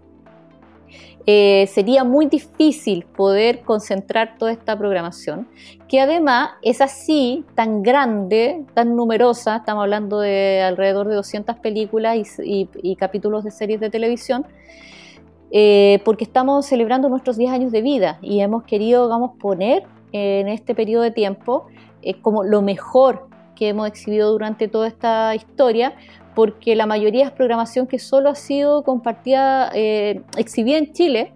eh, 1.26 1.68
sería 1.72 2.04
muy 2.04 2.26
difícil 2.26 3.06
poder 3.06 3.62
concentrar 3.62 4.38
toda 4.38 4.52
esta 4.52 4.78
programación, 4.78 5.48
que 5.88 6.02
además 6.02 6.52
es 6.62 6.82
así, 6.82 7.46
tan 7.56 7.82
grande, 7.82 8.66
tan 8.74 8.96
numerosa, 8.96 9.58
estamos 9.58 9.84
hablando 9.84 10.20
de 10.20 10.62
alrededor 10.62 11.08
de 11.08 11.16
200 11.16 11.56
películas 11.58 12.18
y, 12.44 12.70
y 12.76 12.96
capítulos 12.98 13.46
de 13.46 13.52
series 13.52 13.80
de 13.80 13.90
televisión, 13.90 14.46
eh, 15.56 16.02
porque 16.04 16.24
estamos 16.24 16.66
celebrando 16.66 17.10
nuestros 17.10 17.38
10 17.38 17.52
años 17.52 17.72
de 17.72 17.84
vida 17.84 18.18
y 18.24 18.40
hemos 18.40 18.64
querido, 18.64 19.06
digamos, 19.06 19.38
poner 19.40 19.84
en 20.12 20.48
este 20.48 20.74
periodo 20.74 21.04
de 21.04 21.12
tiempo 21.12 21.68
eh, 22.02 22.20
como 22.22 22.44
lo 22.44 22.64
mejor 22.64 23.28
que 23.56 23.70
hemos 23.70 23.88
exhibido 23.88 24.32
durante 24.32 24.68
toda 24.68 24.88
esta 24.88 25.36
historia, 25.36 25.94
porque 26.34 26.76
la 26.76 26.88
mayoría 26.88 27.26
es 27.26 27.32
programación 27.32 27.86
que 27.86 28.00
solo 28.00 28.32
ha 28.32 28.36
sido 28.36 28.84
compartida, 28.84 29.70
eh, 29.76 30.24
exhibida 30.38 30.80
en 30.80 30.92
Chile 30.92 31.34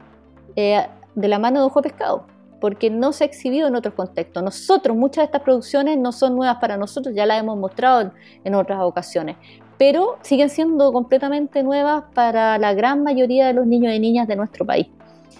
de 0.55 1.27
la 1.27 1.37
mano 1.37 1.59
de 1.59 1.67
Ojo 1.67 1.83
Pescado, 1.83 2.25
porque 2.59 2.89
no 2.89 3.13
se 3.13 3.23
ha 3.23 3.27
exhibido 3.27 3.67
en 3.67 3.75
otros 3.75 3.93
contextos. 3.93 4.41
Nosotros, 4.41 4.97
muchas 4.97 5.21
de 5.21 5.25
estas 5.25 5.43
producciones 5.43 5.95
no 5.99 6.11
son 6.11 6.35
nuevas 6.35 6.57
para 6.57 6.75
nosotros, 6.75 7.13
ya 7.13 7.27
las 7.27 7.39
hemos 7.39 7.55
mostrado 7.55 8.11
en 8.43 8.55
otras 8.55 8.79
ocasiones, 8.81 9.35
pero 9.77 10.17
siguen 10.21 10.49
siendo 10.49 10.91
completamente 10.91 11.63
nuevas 11.63 12.03
para 12.13 12.57
la 12.57 12.73
gran 12.73 13.03
mayoría 13.03 13.47
de 13.47 13.53
los 13.53 13.67
niños 13.67 13.93
y 13.93 13.99
niñas 13.99 14.27
de 14.27 14.35
nuestro 14.35 14.65
país. 14.65 14.87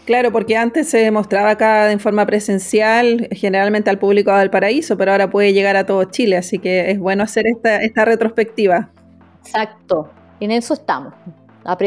Claro, 0.06 0.32
porque 0.32 0.56
antes 0.56 0.88
se 0.88 1.12
mostraba 1.12 1.52
acá 1.52 1.92
en 1.92 2.00
forma 2.00 2.26
presencial, 2.26 3.28
generalmente 3.32 3.90
al 3.90 4.00
público 4.00 4.32
de 4.32 4.38
Valparaíso, 4.38 4.98
pero 4.98 5.12
ahora 5.12 5.30
puede 5.30 5.52
llegar 5.52 5.76
a 5.76 5.86
todo 5.86 6.06
Chile, 6.06 6.38
así 6.38 6.60
que 6.60 6.92
es 6.92 6.98
bueno 7.00 7.24
hacer 7.24 7.46
esta, 7.46 7.82
esta 7.82 8.06
retrospectiva. 8.06 8.90
Exacto, 9.44 10.10
en 10.40 10.52
eso 10.52 10.76
estamos, 10.76 11.14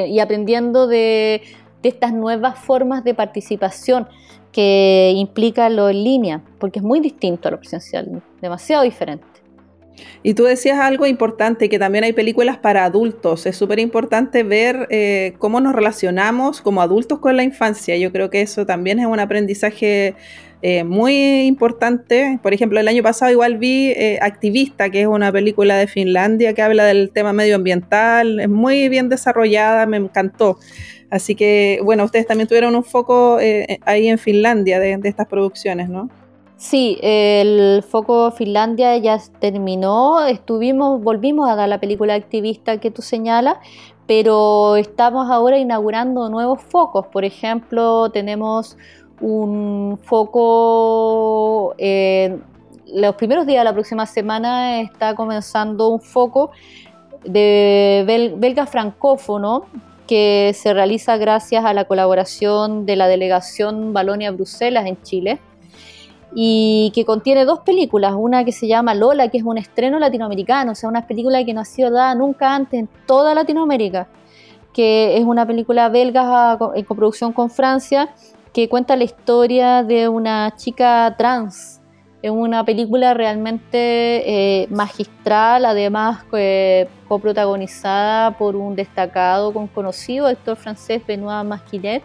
y 0.06 0.18
aprendiendo 0.18 0.86
de, 0.86 1.40
de 1.82 1.88
estas 1.88 2.12
nuevas 2.12 2.58
formas 2.58 3.04
de 3.04 3.14
participación 3.14 4.06
que 4.52 5.14
implica 5.16 5.70
lo 5.70 5.88
en 5.88 6.04
línea, 6.04 6.42
porque 6.58 6.80
es 6.80 6.84
muy 6.84 7.00
distinto 7.00 7.48
a 7.48 7.52
lo 7.52 7.58
presencial, 7.58 8.22
demasiado 8.42 8.82
diferente. 8.82 9.29
Y 10.22 10.34
tú 10.34 10.44
decías 10.44 10.78
algo 10.78 11.06
importante, 11.06 11.68
que 11.68 11.78
también 11.78 12.04
hay 12.04 12.12
películas 12.12 12.58
para 12.58 12.84
adultos. 12.84 13.46
Es 13.46 13.56
súper 13.56 13.78
importante 13.78 14.42
ver 14.42 14.86
eh, 14.90 15.34
cómo 15.38 15.60
nos 15.60 15.74
relacionamos 15.74 16.60
como 16.60 16.82
adultos 16.82 17.18
con 17.20 17.36
la 17.36 17.42
infancia. 17.42 17.96
Yo 17.96 18.12
creo 18.12 18.30
que 18.30 18.42
eso 18.42 18.66
también 18.66 18.98
es 18.98 19.06
un 19.06 19.18
aprendizaje 19.18 20.14
eh, 20.62 20.84
muy 20.84 21.42
importante. 21.42 22.38
Por 22.42 22.52
ejemplo, 22.52 22.78
el 22.78 22.88
año 22.88 23.02
pasado 23.02 23.32
igual 23.32 23.56
vi 23.56 23.92
eh, 23.96 24.18
Activista, 24.20 24.90
que 24.90 25.02
es 25.02 25.06
una 25.06 25.32
película 25.32 25.76
de 25.78 25.86
Finlandia 25.86 26.52
que 26.52 26.62
habla 26.62 26.84
del 26.84 27.10
tema 27.10 27.32
medioambiental. 27.32 28.40
Es 28.40 28.48
muy 28.48 28.88
bien 28.90 29.08
desarrollada, 29.08 29.86
me 29.86 29.96
encantó. 29.96 30.58
Así 31.10 31.34
que, 31.34 31.80
bueno, 31.82 32.04
ustedes 32.04 32.26
también 32.26 32.46
tuvieron 32.46 32.76
un 32.76 32.84
foco 32.84 33.38
ahí 33.84 34.08
en 34.08 34.18
Finlandia 34.18 34.78
de, 34.78 34.96
de 34.96 35.08
estas 35.08 35.26
producciones, 35.26 35.88
¿no? 35.88 36.08
Sí, 36.60 36.98
el 37.00 37.82
foco 37.82 38.30
Finlandia 38.32 38.94
ya 38.98 39.18
terminó, 39.38 40.26
estuvimos, 40.26 41.02
volvimos 41.02 41.48
a 41.48 41.56
dar 41.56 41.70
la 41.70 41.80
película 41.80 42.12
activista 42.12 42.76
que 42.78 42.90
tú 42.90 43.00
señalas, 43.00 43.56
pero 44.06 44.76
estamos 44.76 45.30
ahora 45.30 45.56
inaugurando 45.56 46.28
nuevos 46.28 46.60
focos. 46.60 47.06
Por 47.06 47.24
ejemplo, 47.24 48.10
tenemos 48.10 48.76
un 49.22 49.98
foco, 50.02 51.74
eh, 51.78 52.38
los 52.92 53.14
primeros 53.14 53.46
días 53.46 53.60
de 53.60 53.64
la 53.64 53.72
próxima 53.72 54.04
semana 54.04 54.82
está 54.82 55.14
comenzando 55.14 55.88
un 55.88 56.02
foco 56.02 56.50
de 57.24 58.04
bel, 58.06 58.34
belga 58.36 58.66
francófono 58.66 59.64
que 60.06 60.52
se 60.54 60.74
realiza 60.74 61.16
gracias 61.16 61.64
a 61.64 61.72
la 61.72 61.84
colaboración 61.86 62.84
de 62.84 62.96
la 62.96 63.08
delegación 63.08 63.94
Balonia-Bruselas 63.94 64.84
en 64.84 65.00
Chile 65.00 65.40
y 66.34 66.92
que 66.94 67.04
contiene 67.04 67.44
dos 67.44 67.60
películas, 67.60 68.14
una 68.16 68.44
que 68.44 68.52
se 68.52 68.68
llama 68.68 68.94
Lola, 68.94 69.28
que 69.28 69.38
es 69.38 69.44
un 69.44 69.58
estreno 69.58 69.98
latinoamericano, 69.98 70.72
o 70.72 70.74
sea, 70.74 70.88
una 70.88 71.06
película 71.06 71.44
que 71.44 71.52
no 71.52 71.60
ha 71.60 71.64
sido 71.64 71.90
dada 71.90 72.14
nunca 72.14 72.54
antes 72.54 72.80
en 72.80 72.88
toda 73.06 73.34
Latinoamérica, 73.34 74.08
que 74.72 75.16
es 75.16 75.24
una 75.24 75.46
película 75.46 75.88
belga 75.88 76.58
en 76.74 76.84
coproducción 76.84 77.32
con 77.32 77.50
Francia, 77.50 78.14
que 78.52 78.68
cuenta 78.68 78.96
la 78.96 79.04
historia 79.04 79.82
de 79.82 80.08
una 80.08 80.54
chica 80.56 81.14
trans. 81.18 81.80
Es 82.22 82.30
una 82.30 82.64
película 82.64 83.14
realmente 83.14 83.78
eh, 84.62 84.68
magistral, 84.68 85.64
además 85.64 86.24
eh, 86.32 86.86
coprotagonizada 87.08 88.36
por 88.36 88.56
un 88.56 88.76
destacado, 88.76 89.52
con 89.52 89.66
conocido 89.68 90.26
actor 90.26 90.56
francés 90.56 91.02
Benoît 91.06 91.46
Masquinet 91.46 92.02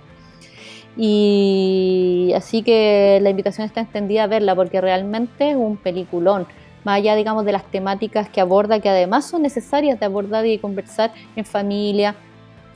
y 0.97 2.31
así 2.35 2.63
que 2.63 3.19
la 3.21 3.29
invitación 3.29 3.65
está 3.65 3.81
extendida 3.81 4.23
a 4.23 4.27
verla 4.27 4.55
porque 4.55 4.79
realmente 4.81 5.51
es 5.51 5.55
un 5.55 5.77
peliculón. 5.77 6.47
Más 6.83 6.97
allá, 6.97 7.15
digamos, 7.15 7.45
de 7.45 7.51
las 7.51 7.63
temáticas 7.65 8.29
que 8.29 8.39
aborda, 8.39 8.79
que 8.79 8.89
además 8.89 9.25
son 9.25 9.41
necesarias 9.41 9.99
de 9.99 10.05
abordar 10.05 10.45
y 10.45 10.59
conversar 10.59 11.11
en 11.35 11.43
familia 11.43 12.15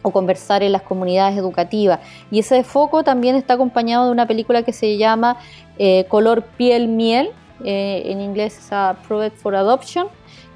o 0.02 0.12
conversar 0.12 0.64
en 0.64 0.72
las 0.72 0.82
comunidades 0.82 1.38
educativas. 1.38 2.00
Y 2.32 2.40
ese 2.40 2.64
foco 2.64 3.04
también 3.04 3.36
está 3.36 3.54
acompañado 3.54 4.06
de 4.06 4.12
una 4.12 4.28
película 4.28 4.64
que 4.64 4.74
se 4.74 4.98
llama 4.98 5.38
eh, 5.78 6.06
Color 6.10 6.44
Piel 6.58 6.88
Miel, 6.88 7.32
eh, 7.64 8.04
en 8.06 8.22
inglés 8.22 8.58
es 8.58 8.72
Approved 8.72 9.34
for 9.34 9.56
Adoption, 9.56 10.08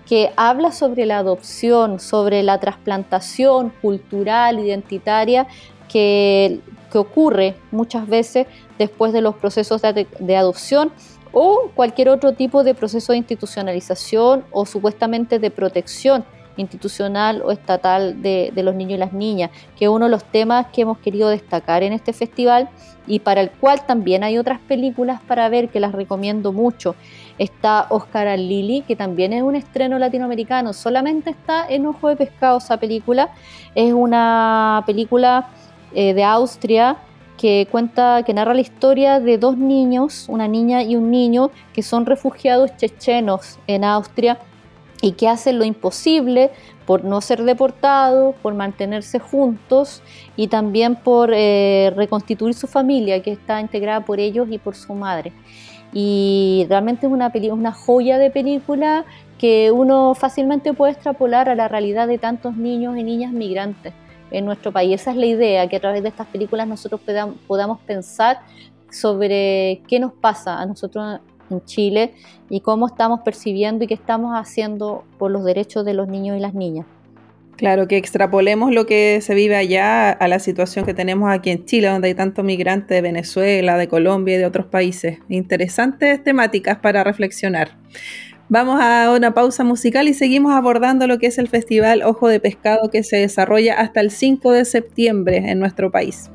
que 0.05 0.31
habla 0.35 0.71
sobre 0.71 1.05
la 1.05 1.19
adopción, 1.19 1.99
sobre 1.99 2.43
la 2.43 2.59
trasplantación 2.59 3.71
cultural, 3.81 4.59
identitaria, 4.59 5.47
que 5.93 6.97
ocurre 6.99 7.55
muchas 7.71 8.07
veces 8.07 8.47
después 8.77 9.13
de 9.13 9.21
los 9.21 9.35
procesos 9.35 9.81
de, 9.81 10.35
adopción 10.35 10.91
o 11.31 11.71
cualquier 11.75 12.09
otro 12.09 12.33
tipo 12.33 12.63
de 12.63 12.75
proceso 12.75 13.13
de 13.13 13.19
institucionalización 13.19 14.43
o 14.51 14.65
supuestamente 14.65 15.39
de 15.39 15.49
protección 15.49 16.23
institucional 16.55 17.41
o 17.43 17.51
estatal 17.51 18.21
de, 18.21 18.51
de, 18.53 18.63
los 18.63 18.75
niños 18.75 18.93
y 18.93 18.97
las 18.97 19.13
niñas, 19.13 19.49
que 19.75 19.85
es 19.85 19.89
uno 19.89 20.05
de 20.05 20.11
los 20.11 20.23
temas 20.23 20.67
que 20.67 20.81
hemos 20.81 20.99
querido 20.99 21.29
destacar 21.29 21.81
en 21.81 21.93
este 21.93 22.13
festival 22.13 22.69
y 23.07 23.19
para 23.19 23.41
el 23.41 23.49
cual 23.49 23.85
también 23.87 24.23
hay 24.23 24.37
otras 24.37 24.59
películas 24.59 25.19
para 25.27 25.49
ver 25.49 25.69
que 25.69 25.79
las 25.79 25.93
recomiendo 25.93 26.53
mucho. 26.53 26.95
Está 27.39 27.87
Oscar 27.89 28.37
Lili, 28.37 28.81
que 28.81 28.95
también 28.95 29.33
es 29.33 29.41
un 29.41 29.55
estreno 29.55 29.97
latinoamericano, 29.97 30.73
solamente 30.73 31.31
está 31.31 31.65
en 31.67 31.87
Ojo 31.87 32.09
de 32.09 32.15
Pescado 32.15 32.59
esa 32.59 32.77
película, 32.77 33.29
es 33.73 33.91
una 33.91 34.83
película 34.85 35.49
eh, 35.93 36.13
de 36.13 36.23
Austria 36.23 36.97
que 37.37 37.67
cuenta, 37.69 38.23
que 38.23 38.33
narra 38.33 38.53
la 38.53 38.61
historia 38.61 39.19
de 39.19 39.37
dos 39.37 39.57
niños, 39.57 40.27
una 40.29 40.47
niña 40.47 40.83
y 40.83 40.95
un 40.95 41.11
niño, 41.11 41.51
que 41.73 41.81
son 41.81 42.05
refugiados 42.05 42.75
chechenos 42.77 43.59
en 43.67 43.83
Austria 43.83 44.39
y 45.01 45.11
que 45.13 45.27
hacen 45.27 45.59
lo 45.59 45.65
imposible 45.65 46.51
por 46.85 47.03
no 47.03 47.19
ser 47.21 47.43
deportados, 47.43 48.35
por 48.41 48.53
mantenerse 48.53 49.19
juntos 49.19 50.01
y 50.37 50.47
también 50.47 50.95
por 50.95 51.31
eh, 51.33 51.91
reconstituir 51.95 52.53
su 52.53 52.67
familia, 52.67 53.21
que 53.21 53.31
está 53.31 53.59
integrada 53.59 54.05
por 54.05 54.19
ellos 54.19 54.47
y 54.49 54.57
por 54.57 54.75
su 54.75 54.93
madre. 54.93 55.33
Y 55.91 56.65
realmente 56.69 57.05
es 57.07 57.11
una, 57.11 57.31
una 57.51 57.71
joya 57.73 58.17
de 58.17 58.31
película 58.31 59.05
que 59.37 59.71
uno 59.71 60.15
fácilmente 60.15 60.73
puede 60.73 60.93
extrapolar 60.93 61.49
a 61.49 61.55
la 61.55 61.67
realidad 61.67 62.07
de 62.07 62.17
tantos 62.17 62.55
niños 62.55 62.97
y 62.97 63.03
niñas 63.03 63.33
migrantes 63.33 63.93
en 64.33 64.45
nuestro 64.45 64.71
país. 64.71 65.01
Esa 65.01 65.11
es 65.11 65.17
la 65.17 65.25
idea, 65.25 65.69
que 65.69 65.77
a 65.77 65.79
través 65.79 66.03
de 66.03 66.09
estas 66.09 66.27
películas 66.27 66.67
nosotros 66.67 66.99
podamos 67.47 67.79
pensar 67.81 68.39
sobre 68.91 69.81
qué 69.87 69.99
nos 69.99 70.13
pasa 70.13 70.59
a 70.59 70.65
nosotros 70.65 71.21
en 71.49 71.63
Chile 71.65 72.13
y 72.49 72.59
cómo 72.59 72.87
estamos 72.87 73.21
percibiendo 73.21 73.85
y 73.85 73.87
qué 73.87 73.93
estamos 73.93 74.33
haciendo 74.35 75.03
por 75.17 75.31
los 75.31 75.45
derechos 75.45 75.85
de 75.85 75.93
los 75.93 76.07
niños 76.07 76.37
y 76.37 76.39
las 76.39 76.53
niñas. 76.53 76.85
Claro, 77.55 77.87
que 77.87 77.97
extrapolemos 77.97 78.73
lo 78.73 78.87
que 78.87 79.21
se 79.21 79.35
vive 79.35 79.55
allá 79.55 80.09
a 80.09 80.27
la 80.27 80.39
situación 80.39 80.85
que 80.85 80.95
tenemos 80.95 81.31
aquí 81.31 81.51
en 81.51 81.65
Chile, 81.65 81.87
donde 81.87 82.07
hay 82.07 82.15
tantos 82.15 82.43
migrantes 82.43 82.89
de 82.89 83.01
Venezuela, 83.01 83.77
de 83.77 83.87
Colombia 83.87 84.35
y 84.35 84.37
de 84.39 84.45
otros 84.47 84.65
países. 84.65 85.19
Interesantes 85.29 86.23
temáticas 86.23 86.79
para 86.79 87.03
reflexionar. 87.03 87.77
Vamos 88.53 88.79
a 88.79 89.11
una 89.11 89.33
pausa 89.33 89.63
musical 89.63 90.07
y 90.07 90.13
seguimos 90.13 90.53
abordando 90.53 91.07
lo 91.07 91.17
que 91.17 91.25
es 91.25 91.39
el 91.39 91.47
Festival 91.49 92.03
Ojo 92.03 92.27
de 92.27 92.39
Pescado 92.39 92.91
que 92.91 93.01
se 93.01 93.17
desarrolla 93.17 93.79
hasta 93.79 93.99
el 93.99 94.11
5 94.11 94.51
de 94.51 94.63
septiembre 94.63 95.37
en 95.37 95.57
nuestro 95.57 95.89
país. 95.89 96.29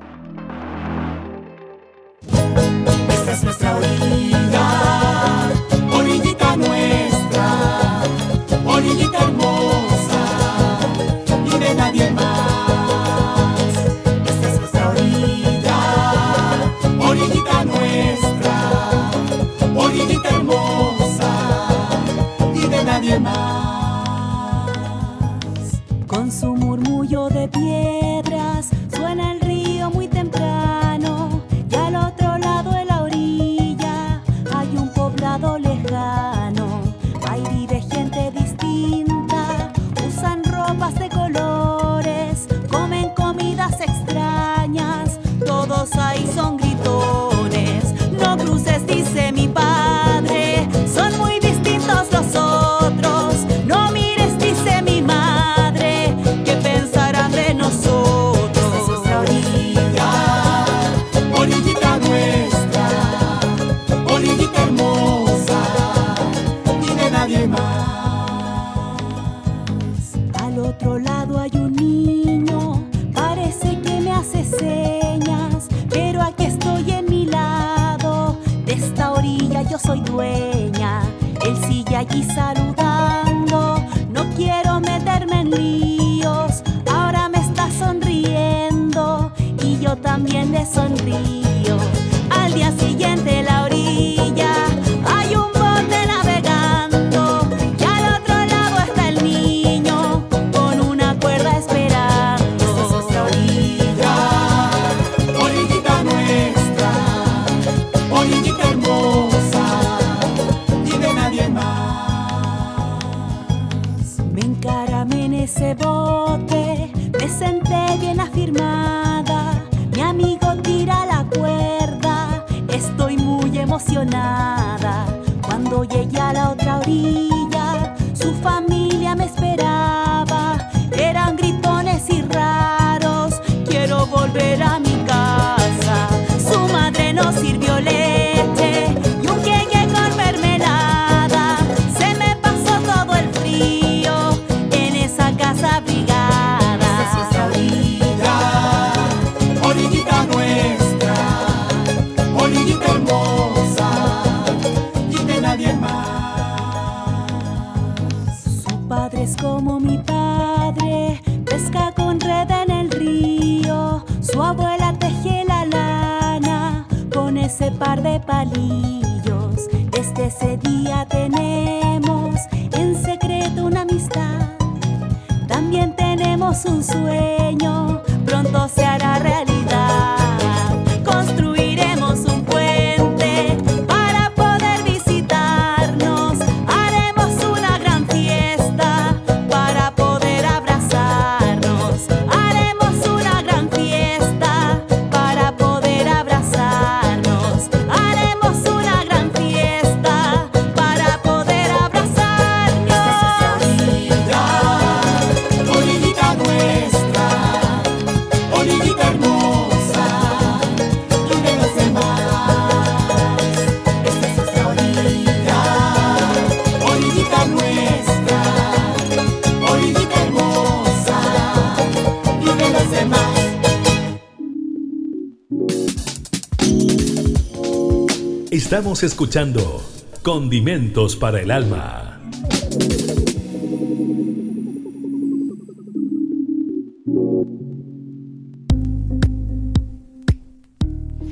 Estamos 228.68 229.02
escuchando 229.02 229.82
Condimentos 230.20 231.16
para 231.16 231.40
el 231.40 231.50
Alma. 231.50 232.20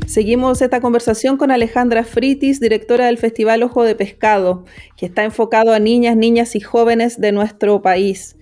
Seguimos 0.06 0.62
esta 0.62 0.80
conversación 0.80 1.36
con 1.36 1.50
Alejandra 1.50 2.04
Fritis, 2.04 2.58
directora 2.58 3.04
del 3.04 3.18
Festival 3.18 3.62
Ojo 3.64 3.84
de 3.84 3.94
Pescado, 3.94 4.64
que 4.96 5.04
está 5.04 5.22
enfocado 5.24 5.74
a 5.74 5.78
niñas, 5.78 6.16
niñas 6.16 6.56
y 6.56 6.60
jóvenes 6.60 7.20
de 7.20 7.32
nuestro 7.32 7.82
país. 7.82 8.36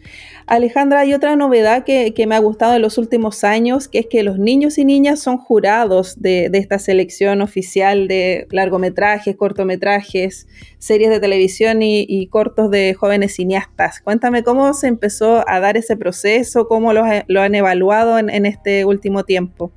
Alejandra, 0.46 1.00
hay 1.00 1.14
otra 1.14 1.37
novedad 1.37 1.85
que, 1.85 2.12
que 2.12 2.26
me 2.26 2.35
ha 2.35 2.38
gustado 2.38 2.74
en 2.74 2.83
los 2.83 2.98
últimos 2.98 3.44
años, 3.44 3.88
que 3.88 4.00
es 4.00 4.07
que 4.07 4.22
los 4.22 4.38
niños 4.38 4.76
y 4.76 4.85
niñas 4.85 5.20
son 5.20 5.38
jurados 5.38 6.20
de, 6.20 6.50
de 6.50 6.59
esta 6.59 6.78
selección 6.78 7.40
oficial 7.40 8.09
de 8.09 8.46
largometrajes, 8.50 9.37
cortometrajes, 9.37 10.46
series 10.78 11.09
de 11.11 11.18
televisión 11.18 11.80
y, 11.80 12.04
y 12.07 12.26
cortos 12.26 12.70
de 12.70 12.92
jóvenes 12.92 13.35
cineastas. 13.35 14.00
Cuéntame 14.00 14.42
cómo 14.42 14.74
se 14.74 14.88
empezó 14.88 15.48
a 15.48 15.61
dar 15.61 15.78
ese 15.78 15.96
proceso, 15.96 16.68
cómo 16.68 16.92
lo, 16.92 17.04
lo 17.26 17.40
han 17.40 17.54
evaluado 17.54 18.18
en, 18.18 18.28
en 18.28 18.44
este 18.44 18.85
último 18.85 19.24
tiempo. 19.24 19.72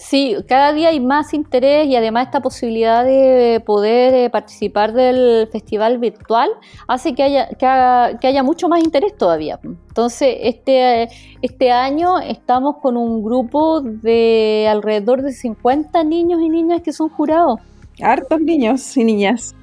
Sí, 0.00 0.36
cada 0.46 0.72
día 0.72 0.90
hay 0.90 1.00
más 1.00 1.34
interés 1.34 1.88
y 1.88 1.96
además 1.96 2.26
esta 2.26 2.40
posibilidad 2.40 3.04
de 3.04 3.60
poder 3.66 4.14
eh, 4.14 4.30
participar 4.30 4.92
del 4.92 5.48
festival 5.50 5.98
virtual 5.98 6.48
hace 6.86 7.14
que 7.16 7.24
haya, 7.24 7.48
que, 7.48 7.66
haga- 7.66 8.16
que 8.20 8.28
haya 8.28 8.44
mucho 8.44 8.68
más 8.68 8.80
interés 8.82 9.16
todavía. 9.18 9.58
Entonces, 9.64 10.36
este, 10.42 11.08
este 11.42 11.72
año 11.72 12.20
estamos 12.20 12.76
con 12.80 12.96
un 12.96 13.24
grupo 13.24 13.80
de 13.80 14.68
alrededor 14.70 15.22
de 15.22 15.32
50 15.32 16.04
niños 16.04 16.40
y 16.42 16.48
niñas 16.48 16.80
que 16.82 16.92
son 16.92 17.08
jurados. 17.08 17.58
Hartos 18.00 18.40
niños 18.40 18.96
y 18.96 19.02
niñas. 19.02 19.56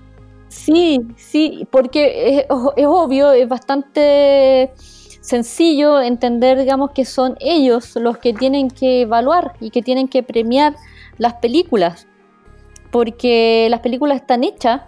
Sí, 0.50 1.00
sí, 1.16 1.66
porque 1.72 2.40
es, 2.40 2.46
es 2.76 2.86
obvio, 2.88 3.32
es 3.32 3.48
bastante 3.48 4.72
sencillo 5.26 6.02
entender, 6.02 6.60
digamos, 6.60 6.92
que 6.92 7.04
son 7.04 7.36
ellos 7.40 7.96
los 7.96 8.20
que 8.20 8.32
tienen 8.32 8.70
que 8.70 9.02
evaluar 9.02 9.54
y 9.60 9.72
que 9.72 9.82
tienen 9.82 10.08
que 10.08 10.22
premiar 10.22 10.76
las 11.18 11.34
películas, 11.36 12.08
porque 12.92 13.68
las 13.72 13.80
películas 13.80 14.22
están 14.22 14.44
hechas, 14.44 14.84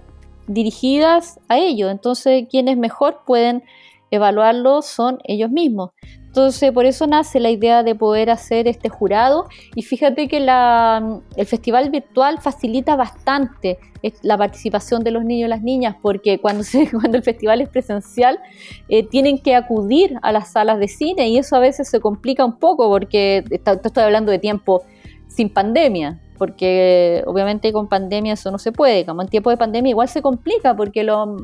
dirigidas 0.46 1.40
a 1.50 1.58
ellos, 1.58 1.92
entonces 1.92 2.46
quienes 2.52 2.78
mejor 2.78 3.24
pueden 3.26 3.64
evaluarlo 4.12 4.84
son 4.84 5.18
ellos 5.24 5.50
mismos. 5.50 5.90
Entonces, 6.38 6.72
por 6.72 6.86
eso 6.86 7.08
nace 7.08 7.40
la 7.40 7.50
idea 7.50 7.82
de 7.82 7.96
poder 7.96 8.30
hacer 8.30 8.68
este 8.68 8.90
jurado. 8.90 9.48
Y 9.74 9.82
fíjate 9.82 10.28
que 10.28 10.40
la, 10.40 11.20
el 11.36 11.46
festival 11.48 11.90
virtual 11.90 12.40
facilita 12.40 12.96
bastante 12.96 13.80
la 14.22 14.38
participación 14.38 15.04
de 15.04 15.10
los 15.10 15.26
niños 15.26 15.48
y 15.48 15.50
las 15.50 15.64
niñas, 15.64 15.96
porque 16.00 16.38
cuando, 16.40 16.64
se, 16.64 16.92
cuando 16.92 17.18
el 17.18 17.24
festival 17.24 17.62
es 17.62 17.70
presencial, 17.70 18.40
eh, 18.88 19.02
tienen 19.08 19.40
que 19.40 19.56
acudir 19.56 20.14
a 20.22 20.32
las 20.32 20.52
salas 20.52 20.78
de 20.78 20.88
cine 20.88 21.28
y 21.28 21.40
eso 21.40 21.56
a 21.56 21.60
veces 21.60 21.90
se 21.90 22.00
complica 22.00 22.46
un 22.46 22.60
poco, 22.60 22.88
porque 22.88 23.44
está- 23.50 23.82
estoy 23.84 24.04
hablando 24.04 24.32
de 24.32 24.38
tiempo 24.38 24.84
sin 25.28 25.50
pandemia, 25.50 26.22
porque 26.38 27.24
obviamente 27.26 27.72
con 27.74 27.88
pandemia 27.88 28.34
eso 28.34 28.52
no 28.52 28.58
se 28.58 28.72
puede, 28.72 29.06
como 29.06 29.22
en 29.22 29.28
tiempo 29.28 29.50
de 29.50 29.58
pandemia 29.58 29.90
igual 29.92 30.08
se 30.08 30.22
complica 30.22 30.76
porque 30.76 31.04
lo- 31.04 31.36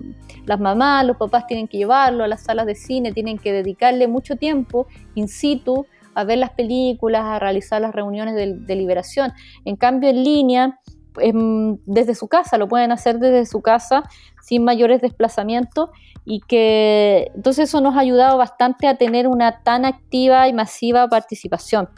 las 0.45 0.59
mamás, 0.59 1.05
los 1.05 1.17
papás 1.17 1.47
tienen 1.47 1.67
que 1.67 1.77
llevarlo 1.77 2.23
a 2.23 2.27
las 2.27 2.43
salas 2.43 2.65
de 2.65 2.75
cine, 2.75 3.11
tienen 3.11 3.37
que 3.37 3.51
dedicarle 3.51 4.07
mucho 4.07 4.35
tiempo 4.35 4.87
in 5.15 5.27
situ 5.27 5.85
a 6.15 6.23
ver 6.23 6.37
las 6.37 6.51
películas, 6.51 7.23
a 7.23 7.39
realizar 7.39 7.81
las 7.81 7.93
reuniones 7.93 8.35
de, 8.35 8.53
de 8.55 8.75
liberación. 8.75 9.31
En 9.65 9.75
cambio 9.75 10.09
en 10.09 10.23
línea, 10.23 10.79
em, 11.19 11.77
desde 11.85 12.13
su 12.15 12.27
casa, 12.27 12.57
lo 12.57 12.67
pueden 12.67 12.91
hacer 12.91 13.19
desde 13.19 13.45
su 13.45 13.61
casa 13.61 14.03
sin 14.41 14.63
mayores 14.63 15.01
desplazamientos 15.01 15.89
y 16.25 16.39
que 16.41 17.31
entonces 17.35 17.69
eso 17.69 17.81
nos 17.81 17.95
ha 17.95 17.99
ayudado 18.01 18.37
bastante 18.37 18.87
a 18.87 18.95
tener 18.95 19.27
una 19.27 19.63
tan 19.63 19.85
activa 19.85 20.47
y 20.47 20.53
masiva 20.53 21.07
participación. 21.07 21.89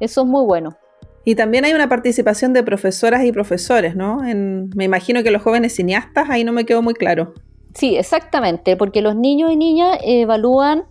Eso 0.00 0.22
es 0.22 0.26
muy 0.26 0.44
bueno. 0.44 0.76
Y 1.24 1.34
también 1.34 1.64
hay 1.64 1.72
una 1.74 1.88
participación 1.88 2.52
de 2.52 2.62
profesoras 2.62 3.24
y 3.24 3.32
profesores, 3.32 3.94
¿no? 3.94 4.24
En- 4.24 4.70
me 4.74 4.84
imagino 4.84 5.22
que 5.22 5.30
los 5.30 5.42
jóvenes 5.42 5.74
cineastas, 5.74 6.30
ahí 6.30 6.44
no 6.44 6.52
me 6.52 6.64
quedó 6.64 6.82
muy 6.82 6.94
claro. 6.94 7.34
Sí, 7.74 7.96
exactamente, 7.96 8.76
porque 8.76 9.00
los 9.02 9.14
niños 9.14 9.52
y 9.52 9.56
niñas 9.56 9.98
evalúan 10.02 10.84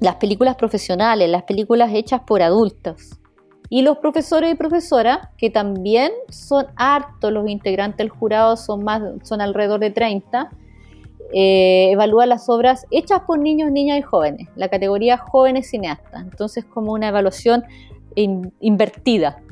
las 0.00 0.16
películas 0.16 0.56
profesionales, 0.56 1.28
las 1.28 1.44
películas 1.44 1.90
hechas 1.94 2.20
por 2.26 2.42
adultos. 2.42 3.18
Y 3.70 3.82
los 3.82 3.98
profesores 3.98 4.52
y 4.52 4.54
profesoras, 4.54 5.18
que 5.38 5.50
también 5.50 6.12
son 6.28 6.66
hartos 6.76 7.32
los 7.32 7.48
integrantes 7.48 7.98
del 7.98 8.10
jurado, 8.10 8.56
son, 8.56 8.84
más, 8.84 9.02
son 9.24 9.40
alrededor 9.40 9.80
de 9.80 9.90
30, 9.90 10.50
eh, 11.32 11.90
evalúan 11.90 12.28
las 12.28 12.48
obras 12.48 12.86
hechas 12.92 13.22
por 13.26 13.40
niños, 13.40 13.72
niñas 13.72 13.98
y 13.98 14.02
jóvenes, 14.02 14.48
la 14.54 14.68
categoría 14.68 15.16
jóvenes 15.18 15.68
cineastas. 15.70 16.22
Entonces, 16.22 16.64
como 16.64 16.92
una 16.92 17.08
evaluación 17.08 17.64
in- 18.14 18.52
invertida. 18.60 19.42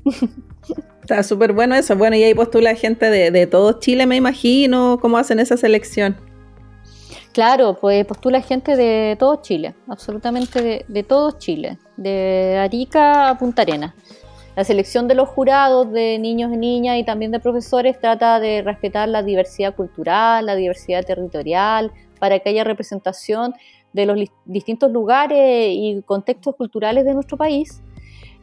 Está 1.02 1.22
súper 1.22 1.52
bueno 1.52 1.74
eso. 1.74 1.96
Bueno, 1.96 2.16
y 2.16 2.22
ahí 2.22 2.34
postula 2.34 2.74
gente 2.74 3.10
de, 3.10 3.30
de 3.30 3.46
todo 3.46 3.78
Chile, 3.78 4.06
me 4.06 4.16
imagino. 4.16 4.98
¿Cómo 5.00 5.18
hacen 5.18 5.38
esa 5.38 5.56
selección? 5.56 6.16
Claro, 7.32 7.76
pues 7.80 8.06
postula 8.06 8.40
gente 8.40 8.76
de 8.76 9.16
todo 9.18 9.42
Chile, 9.42 9.74
absolutamente 9.88 10.62
de, 10.62 10.84
de 10.86 11.02
todo 11.02 11.36
Chile, 11.38 11.78
de 11.96 12.58
Arica 12.62 13.28
a 13.28 13.38
Punta 13.38 13.62
Arenas. 13.62 13.92
La 14.54 14.62
selección 14.62 15.08
de 15.08 15.16
los 15.16 15.28
jurados 15.28 15.90
de 15.90 16.16
niños 16.20 16.52
y 16.52 16.56
niñas 16.56 16.96
y 16.96 17.04
también 17.04 17.32
de 17.32 17.40
profesores 17.40 17.98
trata 18.00 18.38
de 18.38 18.62
respetar 18.62 19.08
la 19.08 19.24
diversidad 19.24 19.74
cultural, 19.74 20.46
la 20.46 20.54
diversidad 20.54 21.04
territorial, 21.04 21.90
para 22.20 22.38
que 22.38 22.50
haya 22.50 22.62
representación 22.62 23.52
de 23.92 24.06
los 24.06 24.18
distintos 24.44 24.92
lugares 24.92 25.70
y 25.72 26.02
contextos 26.06 26.54
culturales 26.54 27.04
de 27.04 27.14
nuestro 27.14 27.36
país. 27.36 27.82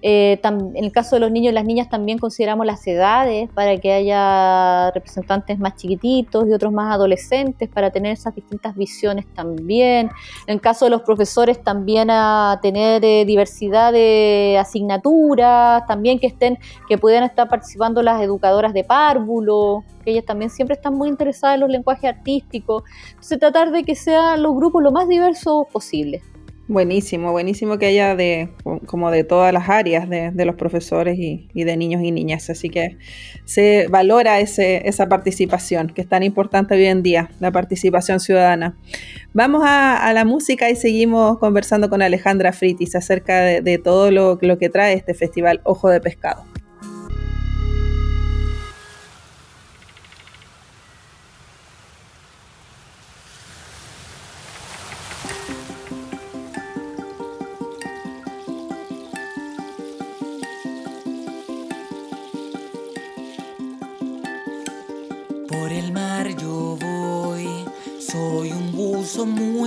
Eh, 0.03 0.39
en 0.43 0.83
el 0.83 0.91
caso 0.91 1.15
de 1.15 1.19
los 1.19 1.31
niños 1.31 1.51
y 1.51 1.55
las 1.55 1.65
niñas 1.65 1.87
también 1.87 2.17
consideramos 2.17 2.65
las 2.65 2.85
edades 2.87 3.49
para 3.53 3.77
que 3.77 3.93
haya 3.93 4.89
representantes 4.91 5.59
más 5.59 5.75
chiquititos 5.75 6.47
y 6.47 6.53
otros 6.53 6.73
más 6.73 6.93
adolescentes 6.93 7.69
para 7.69 7.91
tener 7.91 8.13
esas 8.13 8.33
distintas 8.33 8.75
visiones 8.75 9.27
también. 9.33 10.09
En 10.47 10.55
el 10.55 10.61
caso 10.61 10.85
de 10.85 10.91
los 10.91 11.03
profesores 11.03 11.63
también 11.63 12.09
a 12.09 12.59
tener 12.61 13.05
eh, 13.05 13.25
diversidad 13.25 13.93
de 13.93 14.57
asignaturas, 14.59 15.85
también 15.85 16.17
que 16.17 16.27
estén, 16.27 16.57
que 16.87 16.97
puedan 16.97 17.23
estar 17.23 17.47
participando 17.47 18.01
las 18.01 18.21
educadoras 18.21 18.73
de 18.73 18.83
párvulo, 18.83 19.83
que 20.03 20.11
ellas 20.11 20.25
también 20.25 20.49
siempre 20.49 20.73
están 20.73 20.95
muy 20.95 21.09
interesadas 21.09 21.55
en 21.55 21.61
los 21.61 21.69
lenguajes 21.69 22.05
artísticos. 22.05 22.83
Entonces 23.09 23.39
tratar 23.39 23.71
de 23.71 23.83
que 23.83 23.95
sean 23.95 24.41
los 24.41 24.55
grupos 24.55 24.81
lo 24.81 24.91
más 24.91 25.07
diversos 25.07 25.67
posible. 25.71 26.21
Buenísimo, 26.71 27.33
buenísimo 27.33 27.77
que 27.77 27.87
haya 27.87 28.15
de 28.15 28.47
como 28.85 29.11
de 29.11 29.25
todas 29.25 29.51
las 29.51 29.67
áreas 29.67 30.07
de, 30.07 30.31
de 30.31 30.45
los 30.45 30.55
profesores 30.55 31.19
y, 31.19 31.49
y 31.53 31.65
de 31.65 31.75
niños 31.75 32.01
y 32.01 32.11
niñas. 32.11 32.49
Así 32.49 32.69
que 32.69 32.97
se 33.43 33.89
valora 33.89 34.39
ese, 34.39 34.87
esa 34.87 35.09
participación, 35.09 35.89
que 35.89 35.99
es 35.99 36.07
tan 36.07 36.23
importante 36.23 36.73
hoy 36.75 36.85
en 36.85 37.03
día, 37.03 37.29
la 37.41 37.51
participación 37.51 38.21
ciudadana. 38.21 38.77
Vamos 39.33 39.63
a, 39.65 40.13
la 40.13 40.23
música 40.23 40.69
y 40.69 40.77
seguimos 40.77 41.39
conversando 41.39 41.89
con 41.89 42.01
Alejandra 42.01 42.53
Fritis 42.53 42.95
acerca 42.95 43.41
de, 43.41 43.59
de 43.59 43.77
todo 43.77 44.09
lo, 44.09 44.39
lo 44.41 44.57
que 44.57 44.69
trae 44.69 44.93
este 44.93 45.13
festival 45.13 45.59
Ojo 45.65 45.89
de 45.89 45.99
Pescado. 45.99 46.50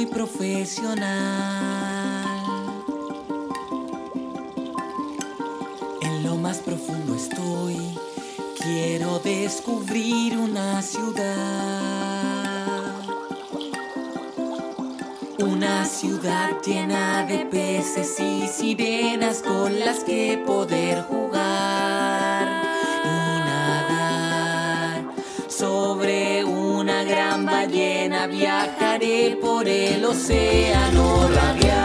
Profesional. 0.06 1.04
En 6.02 6.22
lo 6.22 6.36
más 6.36 6.58
profundo 6.58 7.14
estoy, 7.14 7.76
quiero 8.58 9.18
descubrir 9.20 10.36
una 10.36 10.82
ciudad. 10.82 11.24
Una 15.38 15.84
ciudad 15.84 16.60
llena 16.64 17.24
de 17.26 17.46
peces 17.46 18.18
y 18.20 18.46
sirenas 18.48 19.42
con 19.42 19.78
las 19.78 20.04
que 20.04 20.42
poder 20.44 21.02
jugar 21.02 22.33
ballena 27.74 28.28
viajaré 28.28 29.36
por 29.40 29.66
el 29.66 30.04
océano 30.04 31.28
radiante. 31.28 31.83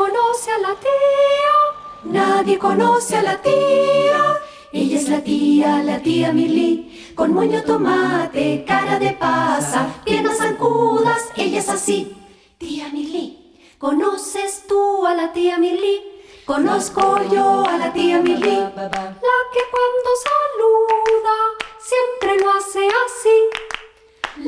Conoce 0.00 0.50
a 0.50 0.58
la 0.58 0.74
tía, 0.86 1.54
nadie 2.04 2.58
conoce 2.58 3.18
a 3.18 3.22
la 3.22 3.36
tía. 3.42 4.40
Ella 4.72 4.96
es 4.98 5.08
la 5.10 5.20
tía, 5.22 5.82
la 5.82 5.98
tía 5.98 6.32
Mili, 6.32 7.12
con 7.14 7.34
moño 7.34 7.62
tomate, 7.62 8.64
cara 8.66 8.98
de 8.98 9.10
pasa, 9.12 9.80
piernas 10.04 10.38
zancudas, 10.38 11.28
ella 11.36 11.58
es 11.58 11.68
así. 11.68 12.16
Tía 12.56 12.88
Mili, 12.88 13.54
¿conoces 13.76 14.64
tú 14.66 15.04
a 15.06 15.12
la 15.12 15.34
tía 15.34 15.58
Mili? 15.58 16.00
Conozco 16.46 17.20
yo 17.30 17.66
a 17.66 17.76
la 17.76 17.92
tía 17.92 18.22
Mili, 18.22 18.56
la 19.28 19.38
que 19.52 19.62
cuando 19.74 20.10
saluda 20.28 21.36
siempre 21.90 22.42
lo 22.42 22.50
hace 22.52 22.88
así. 23.04 23.38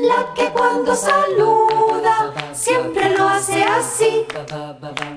La 0.00 0.32
que 0.32 0.48
cuando 0.50 0.94
saluda 0.94 2.31
siempre 2.54 3.10
lo 3.10 3.28
hace 3.28 3.62
así. 3.62 4.26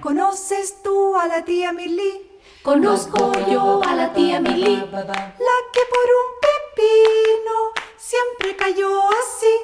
¿Conoces 0.01 0.81
tú 0.83 1.15
a 1.15 1.27
la 1.27 1.43
tía 1.43 1.71
Mili? 1.71 2.31
Conozco 2.63 3.31
yo 3.49 3.81
a 3.83 3.95
la 3.95 4.13
tía 4.13 4.39
Mili, 4.39 4.75
la 4.75 5.57
que 5.73 5.81
por 5.93 6.07
un 6.21 6.29
pepino 6.45 7.55
siempre 7.97 8.55
cayó 8.55 9.01
así. 9.09 9.55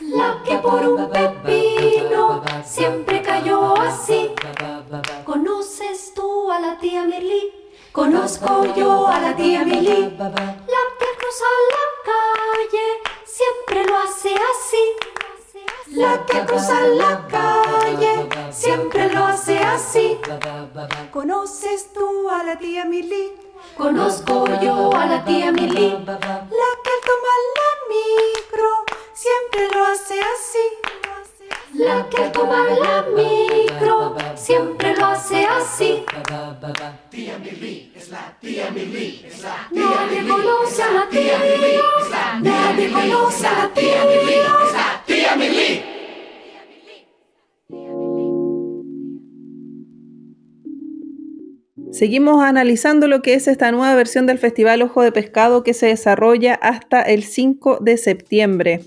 La 0.00 0.42
que 0.44 0.56
por 0.56 0.88
un 0.88 1.10
pepino 1.10 2.42
siempre 2.64 3.22
cayó 3.22 3.76
así. 3.76 4.32
¿Conoces 5.24 6.12
tú 6.14 6.50
a 6.50 6.58
la 6.58 6.78
tía 6.78 7.04
Mili? 7.04 7.52
Conozco 7.92 8.64
yo 8.74 9.06
a 9.06 9.20
la 9.20 9.36
tía 9.36 9.64
Mili, 9.64 10.16
la 10.18 10.82
que 10.98 11.08
cruza 11.18 11.44
la 11.74 11.86
calle 12.10 12.86
siempre 13.24 13.84
lo 13.84 13.98
hace 13.98 14.34
así. 14.34 14.84
La 15.92 16.24
que 16.24 16.44
cruza 16.46 16.80
la 16.86 17.26
calle 17.28 18.28
siempre 18.52 19.12
lo 19.12 19.24
hace 19.24 19.58
así. 19.58 20.18
¿Conoces 21.10 21.92
tú 21.92 22.30
a 22.30 22.44
la 22.44 22.56
tía 22.58 22.84
Mili? 22.84 23.32
Conozco 23.76 24.46
yo 24.60 24.94
a 24.94 25.06
la 25.06 25.24
tía 25.24 25.50
Mili, 25.52 25.90
la 25.90 26.70
que 26.84 26.94
toma 27.06 27.34
la 27.56 27.70
micro 27.88 28.68
siempre 29.12 29.68
lo 29.74 29.84
hace 29.86 30.20
así. 30.20 31.19
La 31.74 32.06
que 32.08 32.28
toma 32.30 32.64
la 32.64 33.06
micro 33.16 34.16
siempre 34.34 34.96
lo 34.96 35.06
hace 35.06 35.46
así. 35.46 36.04
Tía 37.10 37.38
Mili 37.38 37.92
es 37.96 38.08
la 38.10 38.36
tía 38.40 38.70
Mili, 38.70 39.24
es 39.26 39.42
la 39.42 39.68
Nadie 39.70 40.28
conoce 40.28 40.82
a 40.82 40.90
la 40.92 41.08
tía 41.08 41.38
Mili, 41.38 41.80
nadie 42.42 42.92
conoce 42.92 43.46
a 43.46 43.52
la 43.52 43.68
tía 43.68 44.04
Mili, 44.04 44.32
es 44.32 44.72
la 44.72 45.02
tía 45.06 45.36
Mili. 45.36 45.89
Seguimos 52.00 52.42
analizando 52.42 53.08
lo 53.08 53.20
que 53.20 53.34
es 53.34 53.46
esta 53.46 53.70
nueva 53.72 53.94
versión 53.94 54.24
del 54.24 54.38
Festival 54.38 54.80
Ojo 54.80 55.02
de 55.02 55.12
Pescado 55.12 55.62
que 55.62 55.74
se 55.74 55.88
desarrolla 55.88 56.54
hasta 56.54 57.02
el 57.02 57.24
5 57.24 57.80
de 57.82 57.98
septiembre. 57.98 58.80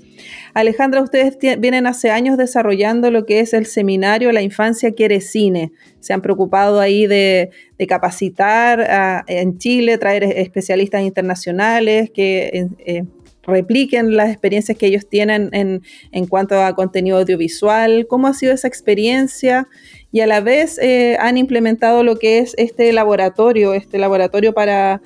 Alejandra, 0.55 0.99
ustedes 0.99 1.37
vienen 1.59 1.85
hace 1.85 2.09
años 2.09 2.39
desarrollando 2.39 3.11
lo 3.11 3.27
que 3.27 3.39
es 3.39 3.53
el 3.53 3.67
seminario 3.67 4.31
La 4.31 4.41
Infancia 4.41 4.95
Quiere 4.95 5.21
Cine. 5.21 5.73
Se 5.99 6.11
han 6.11 6.23
preocupado 6.23 6.79
ahí 6.79 7.05
de, 7.05 7.51
capacitar 7.87 9.23
en 9.27 9.59
Chile, 9.59 9.99
traer 9.99 10.23
especialistas 10.23 11.03
internacionales 11.03 12.09
que 12.09 12.67
eh, 12.79 13.03
repliquen 13.43 14.15
las 14.15 14.29
experiencias 14.29 14.77
que 14.77 14.87
ellos 14.87 15.07
tienen 15.07 15.49
en, 15.53 15.83
en, 16.11 16.27
cuanto 16.27 16.61
a 16.61 16.73
contenido 16.75 17.17
audiovisual. 17.17 18.07
¿Cómo 18.07 18.27
ha 18.27 18.33
sido 18.33 18.53
esa 18.53 18.67
experiencia? 18.67 19.67
Y 20.11 20.21
a 20.21 20.27
la 20.27 20.41
vez 20.41 20.79
eh, 20.79 21.17
han 21.19 21.37
implementado 21.37 22.03
lo 22.03 22.15
que 22.17 22.39
es 22.39 22.53
este 22.57 22.91
laboratorio, 22.93 23.73
este 23.73 23.97
laboratorio 23.97 24.53
para 24.53 25.01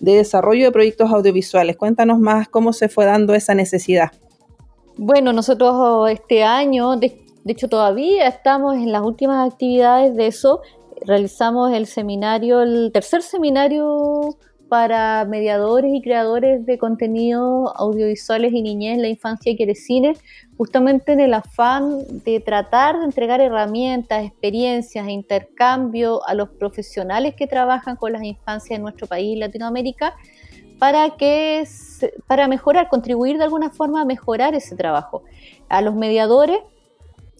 de 0.00 0.16
desarrollo 0.16 0.64
de 0.64 0.72
proyectos 0.72 1.10
audiovisuales. 1.10 1.76
Cuéntanos 1.76 2.18
más 2.18 2.48
cómo 2.48 2.72
se 2.72 2.88
fue 2.88 3.04
dando 3.04 3.34
esa 3.34 3.54
necesidad. 3.54 4.10
Bueno, 4.96 5.32
nosotros 5.32 6.10
este 6.10 6.42
año, 6.42 6.96
de, 6.96 7.24
hecho 7.46 7.68
todavía 7.68 8.26
estamos 8.26 8.74
en 8.74 8.90
las 8.90 9.02
últimas 9.02 9.50
actividades 9.50 10.14
de 10.16 10.26
eso. 10.26 10.60
Realizamos 11.06 11.72
el 11.72 11.86
seminario, 11.86 12.62
el 12.62 12.90
tercer 12.92 13.22
seminario 13.22 14.36
para 14.72 15.26
mediadores 15.26 15.92
y 15.92 16.00
creadores 16.00 16.64
de 16.64 16.78
contenidos 16.78 17.70
audiovisuales 17.76 18.54
y 18.54 18.62
niñez, 18.62 18.96
la 18.96 19.08
infancia 19.08 19.54
quiere 19.54 19.74
cine, 19.74 20.16
justamente 20.56 21.12
en 21.12 21.20
el 21.20 21.34
afán 21.34 21.98
de 22.24 22.40
tratar 22.40 22.98
de 22.98 23.04
entregar 23.04 23.42
herramientas, 23.42 24.24
experiencias 24.24 25.06
e 25.06 25.12
intercambio 25.12 26.26
a 26.26 26.32
los 26.32 26.48
profesionales 26.48 27.34
que 27.34 27.46
trabajan 27.46 27.96
con 27.96 28.14
las 28.14 28.22
infancias 28.22 28.78
en 28.78 28.82
nuestro 28.82 29.06
país, 29.06 29.38
Latinoamérica, 29.38 30.16
para 30.78 31.18
que 31.18 31.68
para 32.26 32.48
mejorar, 32.48 32.88
contribuir 32.88 33.36
de 33.36 33.44
alguna 33.44 33.68
forma 33.68 34.00
a 34.00 34.04
mejorar 34.06 34.54
ese 34.54 34.74
trabajo. 34.74 35.22
A 35.68 35.82
los 35.82 35.94
mediadores 35.94 36.60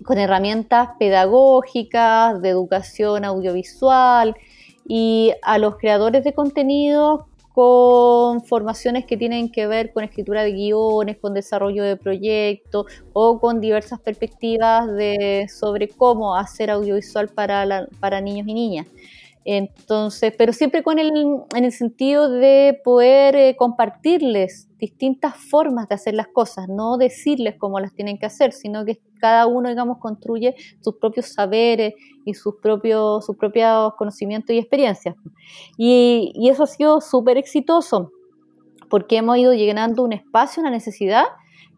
con 0.04 0.18
herramientas 0.18 0.90
pedagógicas, 0.98 2.42
de 2.42 2.50
educación 2.50 3.24
audiovisual, 3.24 4.36
y 4.86 5.32
a 5.42 5.58
los 5.58 5.76
creadores 5.76 6.24
de 6.24 6.32
contenidos 6.32 7.22
con 7.54 8.42
formaciones 8.42 9.04
que 9.04 9.16
tienen 9.16 9.50
que 9.50 9.66
ver 9.66 9.92
con 9.92 10.04
escritura 10.04 10.42
de 10.42 10.52
guiones, 10.52 11.18
con 11.18 11.34
desarrollo 11.34 11.84
de 11.84 11.96
proyectos 11.96 12.86
o 13.12 13.38
con 13.40 13.60
diversas 13.60 14.00
perspectivas 14.00 14.90
de, 14.94 15.46
sobre 15.54 15.88
cómo 15.88 16.34
hacer 16.34 16.70
audiovisual 16.70 17.28
para, 17.28 17.66
la, 17.66 17.88
para 18.00 18.20
niños 18.20 18.48
y 18.48 18.54
niñas. 18.54 18.86
Entonces, 19.44 20.32
pero 20.38 20.52
siempre 20.52 20.82
con 20.82 20.98
el, 20.98 21.10
en 21.54 21.64
el 21.64 21.72
sentido 21.72 22.30
de 22.30 22.80
poder 22.84 23.34
eh, 23.34 23.56
compartirles 23.56 24.68
distintas 24.78 25.36
formas 25.36 25.88
de 25.88 25.96
hacer 25.96 26.14
las 26.14 26.28
cosas, 26.28 26.68
no 26.68 26.96
decirles 26.96 27.56
cómo 27.58 27.80
las 27.80 27.92
tienen 27.92 28.18
que 28.18 28.26
hacer, 28.26 28.52
sino 28.52 28.84
que 28.84 29.00
cada 29.20 29.46
uno, 29.46 29.68
digamos, 29.68 29.98
construye 29.98 30.54
sus 30.80 30.96
propios 30.96 31.26
saberes 31.26 31.94
y 32.24 32.34
sus 32.34 32.54
propios, 32.62 33.26
sus 33.26 33.36
conocimientos 33.96 34.54
y 34.54 34.58
experiencias. 34.58 35.16
Y, 35.76 36.32
y 36.34 36.48
eso 36.48 36.64
ha 36.64 36.66
sido 36.66 37.00
súper 37.00 37.36
exitoso, 37.36 38.12
porque 38.90 39.16
hemos 39.16 39.38
ido 39.38 39.52
llenando 39.54 40.04
un 40.04 40.12
espacio, 40.12 40.60
una 40.60 40.70
necesidad 40.70 41.24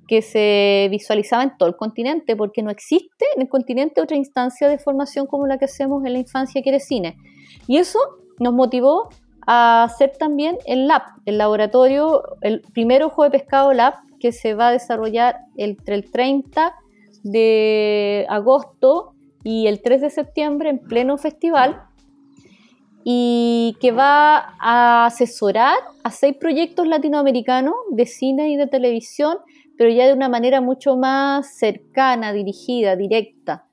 que 0.07 0.23
se 0.23 0.89
visualizaba 0.91 1.43
en 1.43 1.57
todo 1.57 1.69
el 1.69 1.77
continente, 1.77 2.37
porque 2.37 2.63
no 2.63 2.71
existe 2.71 3.25
en 3.35 3.43
el 3.43 3.49
continente 3.49 4.01
otra 4.01 4.17
instancia 4.17 4.69
de 4.69 4.79
formación 4.79 5.27
como 5.27 5.47
la 5.47 5.59
que 5.59 5.65
hacemos 5.65 6.05
en 6.05 6.13
la 6.13 6.19
infancia 6.19 6.63
que 6.63 6.71
eres 6.71 6.87
cine. 6.87 7.17
Y 7.67 7.79
eso 7.79 7.99
nos 8.39 8.53
motivó 8.53 9.09
a 9.47 9.85
hacer 9.85 10.13
también 10.19 10.59
el 10.67 10.87
lab, 10.87 11.03
el 11.27 11.39
laboratorio, 11.39 12.23
el 12.41 12.63
primer 12.73 13.03
ojo 13.03 13.25
de 13.25 13.31
pescado 13.31 13.73
lab 13.73 13.95
que 14.19 14.33
se 14.33 14.55
va 14.55 14.69
a 14.69 14.73
desarrollar 14.73 15.37
entre 15.57 15.95
el 15.97 16.11
30 16.11 16.75
de 17.23 18.27
agosto 18.29 19.13
y 19.43 19.67
el 19.67 19.83
3 19.83 20.01
de 20.01 20.11
septiembre 20.11 20.71
en 20.71 20.79
pleno 20.79 21.19
festival 21.19 21.83
y 23.05 23.77
que 23.81 23.93
va 23.93 24.55
a 24.59 25.07
asesorar 25.07 25.77
a 26.03 26.11
seis 26.11 26.37
proyectos 26.41 26.87
latinoamericanos 26.87 27.75
de 27.91 28.07
cine 28.07 28.49
y 28.49 28.57
de 28.57 28.67
televisión, 28.67 29.37
pero 29.77 29.91
ya 29.91 30.07
de 30.07 30.13
una 30.13 30.29
manera 30.29 30.61
mucho 30.61 30.97
más 30.97 31.55
cercana, 31.55 32.33
dirigida, 32.33 32.97
directa. 32.97 33.67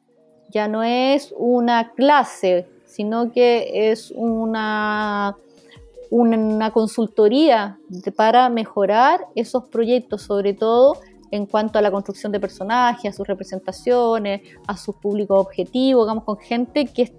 Ya 0.50 0.68
no 0.68 0.84
es 0.84 1.34
una 1.38 1.92
clase 1.92 2.68
sino 2.92 3.32
que 3.32 3.90
es 3.92 4.12
una, 4.12 5.38
una 6.10 6.72
consultoría 6.72 7.80
para 8.18 8.50
mejorar 8.50 9.28
esos 9.34 9.64
proyectos, 9.66 10.24
sobre 10.24 10.54
todo 10.54 10.98
en 11.32 11.46
cuanto 11.46 11.80
a 11.80 11.82
la 11.82 11.90
construcción 11.90 12.34
de 12.34 12.42
personajes, 12.42 13.14
a 13.14 13.16
sus 13.16 13.26
representaciones, 13.26 14.42
a 14.68 14.76
sus 14.76 14.96
públicos 14.98 15.40
objetivos, 15.40 16.06
digamos, 16.06 16.26
con 16.26 16.38
gente 16.38 16.86
que 16.88 17.04
es 17.04 17.14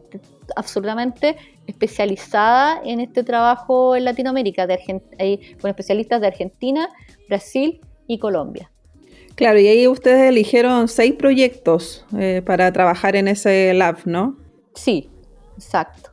absolutamente 0.57 1.39
especializada 1.67 2.83
en 2.85 3.01
este 3.01 3.25
trabajo 3.25 3.97
en 3.97 4.05
Latinoamérica, 4.05 4.67
de 4.67 5.57
con 5.59 5.71
especialistas 5.71 6.21
de 6.21 6.27
Argentina, 6.27 6.91
Brasil 7.29 7.81
y 8.07 8.19
Colombia. 8.19 8.72
Claro, 9.35 9.59
y 9.59 9.67
ahí 9.67 9.89
ustedes 9.89 10.29
eligieron 10.29 10.89
seis 10.89 11.15
proyectos 11.15 12.05
eh, 12.19 12.43
para 12.45 12.73
trabajar 12.73 13.17
en 13.17 13.29
ese 13.29 13.73
lab, 13.75 13.99
¿no? 14.05 14.37
Sí, 14.75 15.11
Exacto. 15.57 16.11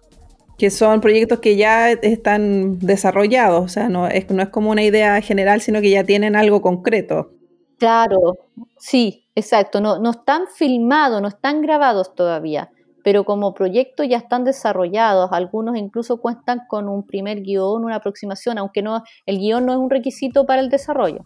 Que 0.57 0.70
son 0.70 0.99
proyectos 0.99 1.39
que 1.39 1.55
ya 1.55 1.91
están 1.91 2.80
desarrollados, 2.80 3.63
o 3.63 3.67
sea, 3.70 3.88
no 3.88 4.07
es, 4.07 4.30
no 4.30 4.43
es 4.43 4.49
como 4.49 4.72
una 4.72 4.84
idea 4.84 5.22
general, 5.22 5.61
sino 5.61 5.80
que 5.80 5.89
ya 5.89 6.03
tienen 6.03 6.36
algo 6.36 6.61
concreto. 6.61 7.32
Claro, 7.78 8.38
sí, 8.78 9.26
exacto. 9.36 9.80
No, 9.80 9.99
no 9.99 10.11
están 10.11 10.47
filmados, 10.53 11.22
no 11.22 11.30
están 11.30 11.61
grabados 11.61 12.13
todavía, 12.13 12.72
pero 13.05 13.24
como 13.24 13.53
proyectos 13.53 14.07
ya 14.09 14.17
están 14.17 14.43
desarrollados. 14.43 15.32
Algunos 15.32 15.78
incluso 15.78 16.17
cuentan 16.17 16.63
con 16.67 16.89
un 16.89 17.07
primer 17.07 17.41
guion, 17.41 17.86
una 17.86 17.95
aproximación, 17.95 18.57
aunque 18.57 18.82
no, 18.82 19.01
el 19.26 19.38
guion 19.38 19.65
no 19.65 19.72
es 19.72 19.80
un 19.80 19.89
requisito 19.89 20.45
para 20.45 20.61
el 20.61 20.70
desarrollo. 20.70 21.24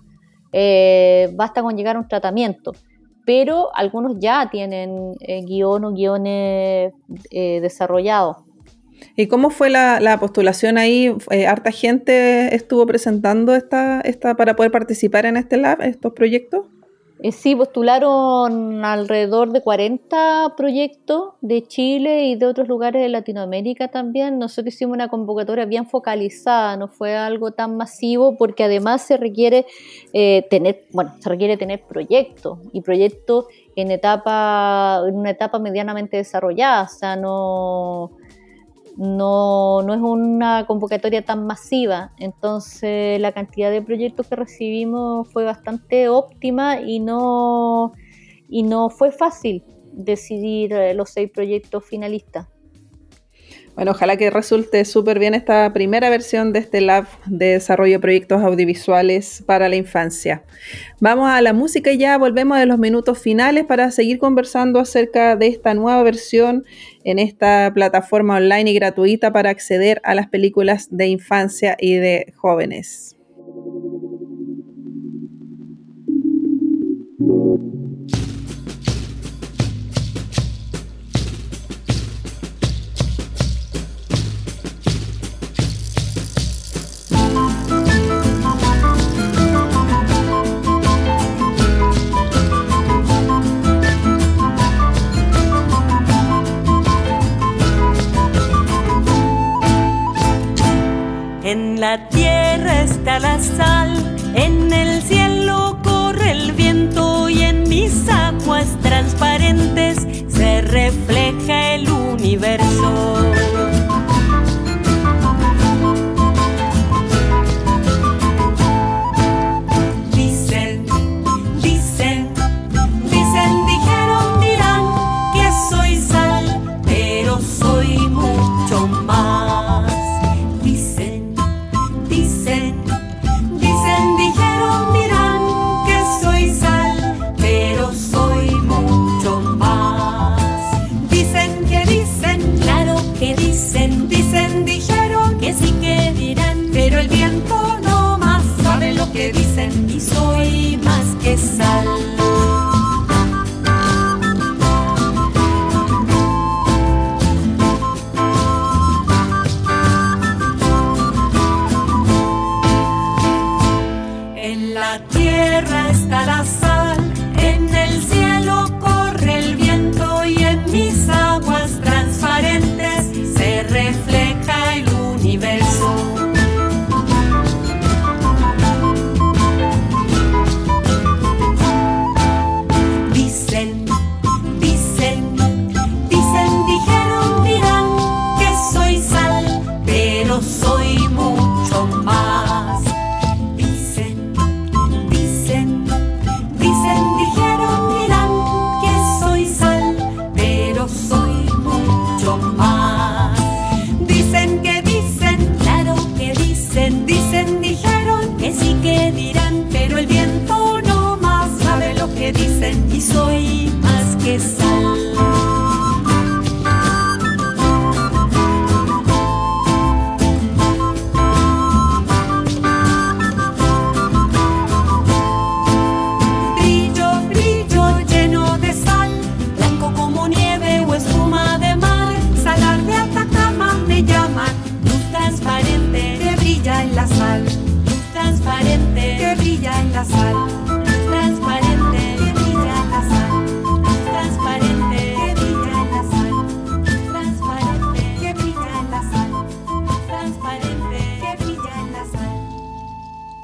Eh, 0.54 1.32
basta 1.34 1.62
con 1.62 1.76
llegar 1.76 1.96
a 1.96 2.00
un 2.00 2.08
tratamiento. 2.08 2.74
pero 3.26 3.74
algunos 3.74 4.18
ya 4.20 4.50
tienen 4.52 5.14
eh, 5.22 5.44
guion 5.46 5.86
o 5.86 5.94
guiones 5.94 6.94
eh, 7.32 7.60
desarrollados. 7.62 8.36
¿Y 9.16 9.28
cómo 9.28 9.50
fue 9.50 9.70
la, 9.70 10.18
postulación 10.20 10.78
ahí? 10.78 11.16
¿Harta 11.48 11.72
gente 11.72 12.54
estuvo 12.54 12.86
presentando 12.86 13.56
esta, 13.56 14.02
esta 14.02 14.36
para 14.36 14.58
poder 14.58 14.72
participar 14.72 15.26
en 15.26 15.38
este 15.38 15.56
lab, 15.56 15.82
estos 15.82 16.12
proyectos? 16.12 16.66
Eh, 17.24 17.32
sí, 17.32 17.56
postularon 17.56 18.84
alrededor 18.84 19.54
de 19.54 19.62
40 19.62 20.56
proyectos 20.58 21.36
de 21.40 21.66
Chile 21.66 22.26
y 22.26 22.36
de 22.36 22.46
otros 22.46 22.68
lugares 22.68 23.02
de 23.02 23.08
Latinoamérica 23.08 23.88
también. 23.88 24.40
Nosotros 24.40 24.74
hicimos 24.76 24.96
una 24.96 25.08
convocatoria 25.08 25.64
bien 25.64 25.88
focalizada, 25.88 26.76
no 26.76 26.90
fue 26.90 27.16
algo 27.16 27.52
tan 27.52 27.78
masivo 27.78 28.36
porque 28.36 28.66
además 28.66 29.04
se 29.04 29.16
requiere 29.16 29.66
eh, 30.12 30.46
tener, 30.50 30.84
bueno, 30.92 31.14
se 31.22 31.30
requiere 31.30 31.56
tener 31.56 31.84
proyectos 31.84 32.60
y 32.74 32.82
proyectos 32.82 33.46
en 33.78 33.92
etapa, 33.92 35.02
en 35.08 35.16
una 35.16 35.30
etapa 35.30 35.60
medianamente 35.60 36.18
desarrollada, 36.18 36.84
o 36.84 36.90
sea, 36.90 37.16
no 37.16 38.12
no, 38.98 39.82
no 39.82 39.94
es 39.94 40.02
una 40.02 40.66
convocatoria 40.68 41.26
tan 41.26 41.46
masiva, 41.46 42.12
entonces 42.18 43.20
la 43.20 43.32
cantidad 43.32 43.72
de 43.72 43.82
proyectos 43.82 44.28
que 44.28 44.36
recibimos 44.36 45.32
fue 45.32 45.44
bastante 45.44 46.10
óptima 46.10 46.82
y 46.82 47.00
no, 47.00 47.94
y 48.50 48.64
no 48.64 48.90
fue 48.90 49.12
fácil 49.12 49.64
decidir 49.94 50.74
los 50.96 51.10
seis 51.10 51.30
proyectos 51.32 51.86
finalistas. 51.86 52.53
Bueno, 53.76 53.92
ojalá 53.92 54.18
que 54.18 54.30
resulte 54.30 54.86
súper 54.86 55.18
bien 55.18 55.34
esta 55.34 55.74
primera 55.74 56.12
versión 56.12 56.54
de 56.54 56.60
este 56.60 56.80
Lab 56.80 57.08
de 57.26 57.54
Desarrollo 57.54 57.94
de 57.94 58.00
Proyectos 58.00 58.44
Audiovisuales 58.44 59.44
para 59.48 59.68
la 59.68 59.76
Infancia. 59.76 60.44
Vamos 61.00 61.28
a 61.28 61.42
la 61.42 61.54
música 61.54 61.92
y 61.92 61.98
ya 61.98 62.18
volvemos 62.20 62.58
a 62.58 62.66
los 62.68 62.78
minutos 62.78 63.18
finales 63.18 63.66
para 63.66 63.90
seguir 63.90 64.20
conversando 64.20 64.80
acerca 64.80 65.36
de 65.36 65.48
esta 65.48 65.74
nueva 65.74 66.04
versión 66.04 66.66
en 67.04 67.18
esta 67.18 67.72
plataforma 67.74 68.38
online 68.38 68.70
y 68.70 68.76
gratuita 68.76 69.34
para 69.34 69.50
acceder 69.50 70.00
a 70.04 70.14
las 70.14 70.28
películas 70.28 70.90
de 70.92 71.08
infancia 71.08 71.76
y 71.80 71.96
de 71.96 72.32
jóvenes. 72.36 73.18
En 101.54 101.80
la 101.80 102.10
tierra 102.10 102.82
está 102.82 103.20
la 103.20 103.38
sal, 103.38 103.92
en 104.34 104.74
el 104.74 105.04
cielo 105.04 105.78
corre 105.84 106.32
el 106.32 106.52
viento 106.54 107.30
y 107.30 107.44
en 107.44 107.70
mis 107.70 108.10
aguas 108.10 108.76
transparentes 108.82 110.00
se 110.30 110.62
refleja 110.62 111.76
el 111.76 111.88
universo. 111.92 113.20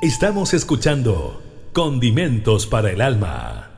Estamos 0.10 0.56
escuchando 0.56 1.40
Condimentos 1.72 2.66
para 2.66 2.90
el 2.90 3.00
Alma. 3.00 3.69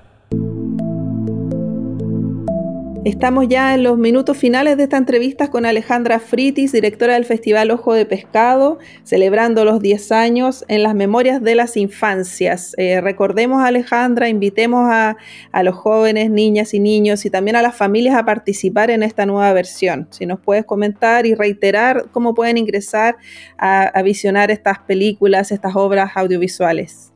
Estamos 3.03 3.47
ya 3.47 3.73
en 3.73 3.81
los 3.81 3.97
minutos 3.97 4.37
finales 4.37 4.77
de 4.77 4.83
esta 4.83 4.97
entrevista 4.97 5.49
con 5.49 5.65
Alejandra 5.65 6.19
Fritis, 6.19 6.71
directora 6.71 7.15
del 7.15 7.25
Festival 7.25 7.71
Ojo 7.71 7.95
de 7.95 8.05
Pescado, 8.05 8.77
celebrando 9.03 9.65
los 9.65 9.81
10 9.81 10.11
años 10.11 10.63
en 10.67 10.83
las 10.83 10.93
memorias 10.93 11.41
de 11.41 11.55
las 11.55 11.77
infancias. 11.77 12.75
Eh, 12.77 13.01
recordemos, 13.01 13.63
Alejandra, 13.63 14.29
invitemos 14.29 14.87
a, 14.87 15.17
los 15.63 15.73
jóvenes, 15.73 16.29
niñas 16.29 16.75
y 16.75 16.79
niños 16.79 17.25
y 17.25 17.31
también 17.31 17.55
a 17.55 17.63
las 17.63 17.75
familias 17.75 18.15
a 18.15 18.23
participar 18.23 18.91
en 18.91 19.01
esta 19.01 19.25
nueva 19.25 19.51
versión. 19.51 20.07
Si 20.11 20.27
nos 20.27 20.39
puedes 20.39 20.63
comentar 20.65 21.25
y 21.25 21.33
reiterar 21.33 22.05
cómo 22.11 22.35
pueden 22.35 22.59
ingresar 22.59 23.17
a 23.57 23.99
visionar 24.03 24.51
estas 24.51 24.77
películas, 24.77 25.51
estas 25.51 25.75
obras 25.75 26.11
audiovisuales. 26.13 27.11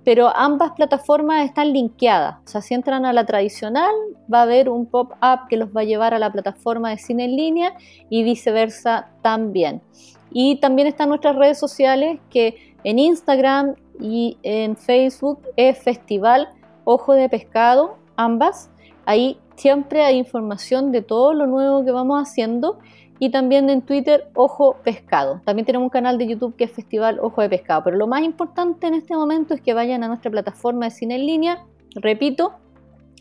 pero 0.05 0.35
ambas 0.35 0.73
plataformas 0.73 1.45
están 1.45 1.75
linkeadas. 1.75 2.37
O 2.47 2.49
sea, 2.49 2.63
si 2.63 2.73
entran 2.73 3.05
a 3.05 3.13
la 3.13 3.27
tradicional, 3.27 3.93
va 4.33 4.39
a 4.39 4.45
haber 4.45 4.71
un 4.71 4.87
pop-up 4.87 5.49
que 5.51 5.59
los 5.59 5.69
va 5.77 5.83
a 5.83 5.85
llevar 5.85 6.15
a 6.15 6.19
la 6.19 6.33
plataforma 6.33 6.89
de 6.89 6.97
cine 6.97 7.27
en 7.27 7.37
línea 7.37 7.75
y 8.09 8.23
viceversa 8.23 9.11
también. 9.21 9.83
Y 10.31 10.57
también 10.57 10.89
están 10.89 11.09
nuestras 11.09 11.37
redes 11.37 11.59
sociales 11.59 12.19
que 12.31 12.75
en 12.85 12.99
Instagram 12.99 13.75
y 14.01 14.37
en 14.43 14.77
Facebook 14.77 15.41
es 15.57 15.79
Festival 15.79 16.49
Ojo 16.85 17.15
de 17.15 17.29
Pescado, 17.29 17.97
ambas. 18.17 18.71
Ahí 19.07 19.39
siempre 19.57 20.03
hay 20.03 20.19
información 20.19 20.93
de 20.93 21.03
todo 21.03 21.35
lo 21.35 21.47
nuevo 21.47 21.85
que 21.85 21.91
vamos 21.91 22.23
haciendo 22.23 22.79
y 23.19 23.31
también 23.31 23.71
en 23.71 23.81
Twitter 23.83 24.29
Ojo 24.35 24.77
Pescado. 24.85 25.41
También 25.45 25.67
tenemos 25.67 25.87
un 25.87 25.91
canal 25.91 26.19
de 26.19 26.27
YouTube 26.27 26.55
que 26.57 26.65
es 26.65 26.73
Festival 26.73 27.19
Ojo 27.21 27.41
de 27.41 27.49
Pescado. 27.49 27.83
Pero 27.85 27.97
lo 27.97 28.07
más 28.07 28.23
importante 28.23 28.87
en 28.87 28.95
este 28.95 29.17
momento 29.17 29.55
es 29.55 29.61
que 29.61 29.75
vayan 29.75 30.05
a 30.05 30.09
nuestra 30.09 30.31
plataforma 30.31 30.85
de 30.87 30.91
cine 30.91 31.17
en 31.17 31.27
línea. 31.27 31.65
Repito, 31.95 32.53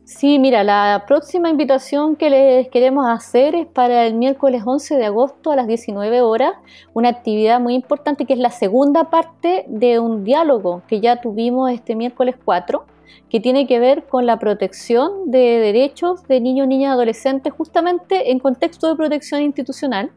Sí, 0.06 0.38
mira, 0.38 0.62
la 0.62 1.02
próxima 1.08 1.50
invitación 1.50 2.14
que 2.14 2.30
les 2.30 2.68
queremos 2.68 3.08
hacer 3.08 3.56
es 3.56 3.66
para 3.66 4.06
el 4.06 4.14
miércoles 4.14 4.62
11 4.64 4.94
de 4.94 5.06
agosto 5.06 5.50
a 5.50 5.56
las 5.56 5.66
19 5.66 6.20
horas, 6.20 6.52
una 6.94 7.08
actividad 7.08 7.58
muy 7.58 7.74
importante 7.74 8.24
que 8.24 8.34
es 8.34 8.38
la 8.38 8.52
segunda 8.52 9.10
parte 9.10 9.64
de 9.66 9.98
un 9.98 10.22
diálogo 10.22 10.82
que 10.86 11.00
ya 11.00 11.20
tuvimos 11.20 11.72
este 11.72 11.96
miércoles 11.96 12.36
4, 12.44 12.84
que 13.28 13.40
tiene 13.40 13.66
que 13.66 13.80
ver 13.80 14.04
con 14.04 14.26
la 14.26 14.38
protección 14.38 15.32
de 15.32 15.58
derechos 15.58 16.22
de 16.28 16.40
niños, 16.40 16.68
niñas, 16.68 16.92
adolescentes, 16.92 17.52
justamente 17.52 18.30
en 18.30 18.38
contexto 18.38 18.86
de 18.86 18.94
protección 18.94 19.42
institucional 19.42 20.12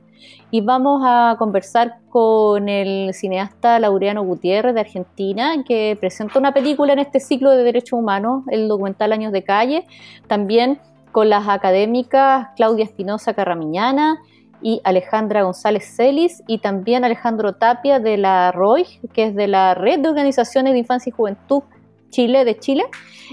y 0.51 0.61
vamos 0.61 1.01
a 1.05 1.35
conversar 1.37 1.97
con 2.09 2.69
el 2.69 3.13
cineasta 3.13 3.79
Laureano 3.79 4.23
Gutiérrez 4.23 4.73
de 4.73 4.81
Argentina, 4.81 5.63
que 5.67 5.97
presenta 5.99 6.39
una 6.39 6.53
película 6.53 6.93
en 6.93 6.99
este 6.99 7.19
ciclo 7.19 7.51
de 7.51 7.63
derechos 7.63 7.93
humanos, 7.93 8.43
el 8.49 8.67
documental 8.67 9.11
Años 9.11 9.31
de 9.31 9.43
Calle, 9.43 9.85
también 10.27 10.79
con 11.11 11.29
las 11.29 11.47
académicas 11.47 12.49
Claudia 12.55 12.85
Espinosa 12.85 13.33
Carramiñana 13.33 14.19
y 14.61 14.81
Alejandra 14.83 15.43
González 15.43 15.95
Celis 15.95 16.43
y 16.47 16.59
también 16.59 17.05
Alejandro 17.05 17.53
Tapia 17.53 17.99
de 17.99 18.17
la 18.17 18.51
ROI, 18.51 18.85
que 19.13 19.25
es 19.25 19.35
de 19.35 19.47
la 19.47 19.73
Red 19.73 19.99
de 19.99 20.09
Organizaciones 20.09 20.73
de 20.73 20.79
Infancia 20.79 21.09
y 21.09 21.13
Juventud 21.13 21.63
Chile, 22.09 22.45
de 22.45 22.57
Chile, 22.57 22.85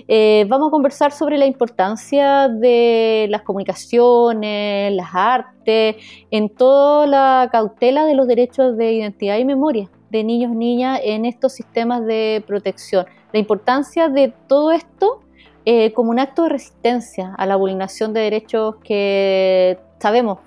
eh, 0.09 0.45
vamos 0.49 0.69
a 0.69 0.71
conversar 0.71 1.13
sobre 1.13 1.39
la 1.39 1.47
importancia 1.47 2.49
de 2.49 3.27
las 3.31 3.43
comunicaciones, 3.43 4.93
las 4.93 5.09
artes, 5.13 5.97
en 6.31 6.49
toda 6.49 7.07
la 7.07 7.49
cautela 7.51 8.05
de 8.05 8.15
los 8.15 8.27
derechos 8.27 8.77
de 8.77 8.93
identidad 8.93 9.39
y 9.39 9.45
memoria 9.45 9.89
de 10.11 10.25
niños, 10.25 10.53
niñas 10.53 11.01
en 11.03 11.25
estos 11.25 11.53
sistemas 11.53 12.05
de 12.07 12.43
protección. 12.47 13.07
La 13.33 13.39
importancia 13.39 14.09
de 14.09 14.33
todo 14.47 14.73
esto 14.73 15.21
eh, 15.65 15.93
como 15.93 16.11
un 16.11 16.21
acto 16.21 16.45
de 16.45 16.51
resistencia 16.51 17.35
a 17.37 17.45
la 17.45 17.57
vulneración 17.57 18.13
de 18.13 18.21
derechos 18.21 18.77
que 18.85 19.79
sabemos 19.99 20.39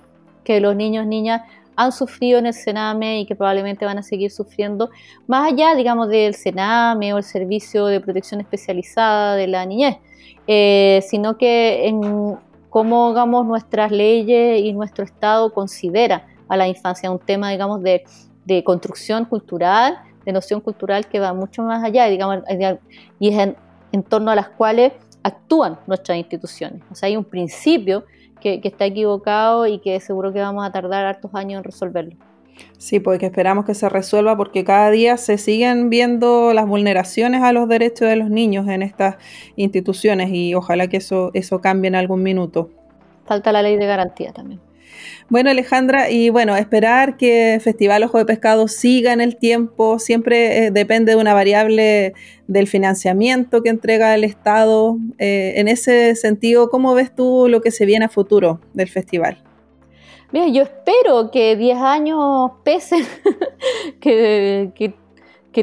que 0.44 0.60
los 0.60 0.74
niños, 0.74 1.06
niñas 1.06 1.42
han 1.84 1.92
sufrido 1.92 2.38
en 2.38 2.46
el 2.46 2.54
Sename 2.54 3.20
y 3.20 3.26
que 3.26 3.34
probablemente 3.34 3.84
van 3.86 3.98
a 3.98 4.02
seguir 4.02 4.30
sufriendo, 4.30 4.90
más 5.26 5.50
allá, 5.52 5.74
digamos, 5.74 6.08
del 6.08 6.34
Sename 6.34 7.14
o 7.14 7.18
el 7.18 7.24
Servicio 7.24 7.86
de 7.86 8.00
Protección 8.00 8.40
Especializada 8.40 9.34
de 9.34 9.46
la 9.46 9.64
Niñez, 9.64 9.96
eh, 10.46 11.02
sino 11.08 11.38
que 11.38 11.86
en 11.88 12.36
cómo, 12.68 13.08
digamos, 13.08 13.46
nuestras 13.46 13.90
leyes 13.90 14.60
y 14.60 14.72
nuestro 14.74 15.04
Estado 15.04 15.52
considera 15.54 16.26
a 16.48 16.56
la 16.56 16.68
infancia 16.68 17.10
un 17.10 17.18
tema, 17.18 17.50
digamos, 17.50 17.82
de, 17.82 18.04
construcción 18.64 19.24
cultural, 19.24 19.98
de 20.24 20.32
noción 20.32 20.60
cultural 20.60 21.06
que 21.06 21.20
va 21.20 21.32
mucho 21.32 21.62
más 21.62 21.84
allá, 21.84 22.06
digamos, 22.06 22.38
y 23.20 23.28
es 23.28 23.38
en, 23.38 23.56
en 23.92 24.02
torno 24.02 24.32
a 24.32 24.34
las 24.34 24.48
cuales 24.48 24.92
actúan 25.22 25.78
nuestras 25.86 26.18
instituciones. 26.18 26.82
O 26.90 26.94
sea, 26.94 27.06
hay 27.06 27.16
un 27.16 27.24
principio 27.24 28.04
que, 28.40 28.60
está 28.64 28.86
equivocado 28.86 29.66
y 29.66 29.78
que 29.78 30.00
seguro 30.00 30.32
que 30.32 30.40
vamos 30.40 30.64
a 30.66 30.72
tardar 30.72 31.04
hartos 31.06 31.30
años 31.34 31.58
en 31.58 31.64
resolverlo. 31.64 32.16
Sí, 32.76 33.00
porque 33.00 33.26
esperamos 33.26 33.64
que 33.64 33.74
se 33.74 33.88
resuelva 33.88 34.36
porque 34.36 34.64
cada 34.64 34.90
día 34.90 35.16
se 35.16 35.38
siguen 35.38 35.88
viendo 35.88 36.52
las 36.52 36.66
vulneraciones 36.66 37.42
a 37.42 37.52
los 37.52 37.68
derechos 37.68 38.08
de 38.08 38.16
los 38.16 38.28
niños 38.28 38.68
en 38.68 38.82
estas 38.82 39.16
instituciones 39.56 40.30
y 40.30 40.54
ojalá 40.54 40.88
que 40.88 40.98
eso, 40.98 41.30
eso 41.32 41.60
cambie 41.60 41.88
en 41.88 41.94
algún 41.94 42.22
minuto. 42.22 42.70
Falta 43.24 43.52
la 43.52 43.62
ley 43.62 43.76
de 43.76 43.86
garantía 43.86 44.32
también. 44.32 44.60
Bueno, 45.28 45.50
Alejandra, 45.50 46.10
y 46.10 46.30
bueno, 46.30 46.56
esperar 46.56 47.16
que 47.16 47.60
Festival 47.62 48.02
Ojo 48.02 48.18
de 48.18 48.24
Pescado 48.24 48.68
siga 48.68 49.12
en 49.12 49.20
el 49.20 49.36
tiempo, 49.36 49.98
siempre 49.98 50.66
eh, 50.66 50.70
depende 50.70 51.12
de 51.12 51.20
una 51.20 51.34
variable 51.34 52.14
del 52.48 52.66
financiamiento 52.66 53.62
que 53.62 53.68
entrega 53.68 54.14
el 54.14 54.24
Estado. 54.24 54.96
Eh, 55.18 55.54
en 55.56 55.68
ese 55.68 56.16
sentido, 56.16 56.70
¿cómo 56.70 56.94
ves 56.94 57.14
tú 57.14 57.46
lo 57.48 57.60
que 57.60 57.70
se 57.70 57.86
viene 57.86 58.06
a 58.06 58.08
futuro 58.08 58.60
del 58.74 58.88
festival? 58.88 59.42
Mira, 60.32 60.48
yo 60.48 60.62
espero 60.62 61.30
que 61.30 61.56
10 61.56 61.78
años 61.78 62.52
pesen, 62.62 63.04
que, 64.00 64.70
que, 64.74 64.94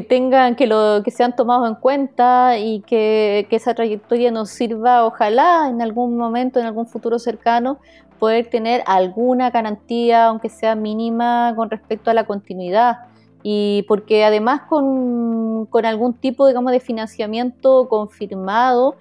tengan, 0.02 0.54
que, 0.54 0.66
lo, 0.66 1.02
que 1.02 1.10
sean 1.10 1.34
tomados 1.34 1.68
en 1.68 1.74
cuenta 1.74 2.58
y 2.58 2.80
que, 2.80 3.46
que 3.48 3.56
esa 3.56 3.74
trayectoria 3.74 4.30
nos 4.30 4.50
sirva, 4.50 5.04
ojalá, 5.04 5.68
en 5.68 5.80
algún 5.80 6.16
momento, 6.16 6.60
en 6.60 6.66
algún 6.66 6.86
futuro 6.86 7.18
cercano, 7.18 7.78
poder 8.18 8.50
tener 8.50 8.82
alguna 8.86 9.50
garantía, 9.50 10.26
aunque 10.26 10.48
sea 10.48 10.74
mínima, 10.74 11.54
con 11.56 11.70
respecto 11.70 12.10
a 12.10 12.14
la 12.14 12.24
continuidad. 12.24 12.98
Y 13.42 13.84
porque 13.88 14.24
además 14.24 14.62
con, 14.68 15.66
con 15.66 15.86
algún 15.86 16.14
tipo 16.14 16.46
digamos, 16.46 16.72
de 16.72 16.80
financiamiento 16.80 17.88
confirmado, 17.88 18.96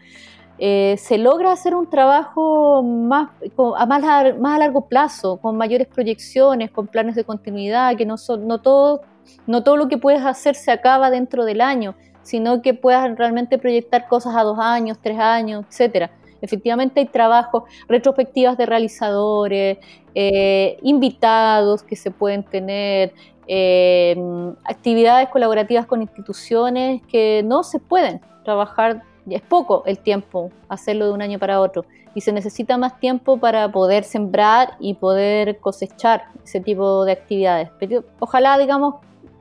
eh, 0.59 0.95
se 0.97 1.17
logra 1.19 1.51
hacer 1.51 1.75
un 1.75 1.88
trabajo 1.88 2.81
más, 2.81 3.29
a 3.77 3.85
más, 3.85 4.03
a 4.03 4.57
largo 4.57 4.88
plazo, 4.88 5.38
con 5.38 5.55
mayores 5.57 5.88
proyecciones, 5.88 6.71
con 6.71 6.88
planes 6.88 7.15
de 7.15 7.23
continuidad, 7.23 7.95
que 7.95 8.05
no, 8.05 8.17
son, 8.17 8.47
no, 8.47 8.59
todo, 8.59 9.01
no 9.45 9.63
todo 9.63 9.78
lo 9.78 9.88
que 9.88 9.97
puedes 9.97 10.23
hacer 10.23 10.55
se 10.55 10.71
acaba 10.71 11.09
dentro 11.09 11.45
del 11.45 11.61
año, 11.61 11.95
sino 12.23 12.61
que 12.61 12.73
puedas 12.73 13.17
realmente 13.17 13.57
proyectar 13.57 14.07
cosas 14.07 14.36
a 14.36 14.43
dos 14.43 14.59
años, 14.59 14.97
tres 15.01 15.17
años, 15.19 15.65
etcétera. 15.69 16.11
Efectivamente 16.41 16.99
hay 16.99 17.07
trabajos, 17.07 17.63
retrospectivas 17.88 18.57
de 18.57 18.65
realizadores, 18.65 19.78
eh, 20.13 20.78
invitados 20.84 21.84
que 21.84 21.95
se 21.95 22.11
pueden 22.11 22.43
tener, 22.43 23.13
eh, 23.47 24.15
actividades 24.65 25.30
colaborativas 25.30 25.86
con 25.86 26.01
instituciones 26.01 27.01
que 27.03 27.43
no 27.45 27.63
se 27.63 27.80
pueden 27.80 28.19
trabajar, 28.43 29.03
es 29.30 29.41
poco 29.41 29.84
el 29.86 29.99
tiempo 29.99 30.51
hacerlo 30.69 31.05
de 31.05 31.11
un 31.13 31.21
año 31.21 31.39
para 31.39 31.59
otro 31.61 31.86
y 32.13 32.21
se 32.21 32.32
necesita 32.32 32.78
más 32.78 32.99
tiempo 32.99 33.38
para 33.38 33.71
poder 33.71 34.03
sembrar 34.03 34.75
y 34.80 34.95
poder 34.95 35.59
cosechar 35.59 36.23
ese 36.43 36.59
tipo 36.59 37.05
de 37.05 37.11
actividades. 37.11 37.69
Pero 37.80 38.03
ojalá, 38.19 38.57
digamos, 38.57 38.95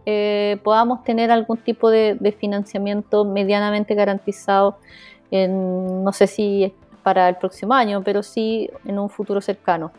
eh, 0.07 0.59
podamos 0.63 1.03
tener 1.05 1.31
algún 1.31 1.59
tipo 1.59 1.91
de, 1.91 2.17
de 2.19 2.33
financiamiento 2.33 3.25
medianamente 3.25 3.95
garantizado 3.95 4.79
en, 5.31 6.05
no 6.05 6.13
sé 6.13 6.27
si 6.27 6.73
para 7.03 7.29
el 7.29 7.37
próximo 7.37 7.75
año, 7.75 8.03
pero 8.05 8.23
sí 8.23 8.71
en 8.85 8.99
un 8.99 9.11
futuro 9.11 9.41
cercano. 9.41 9.93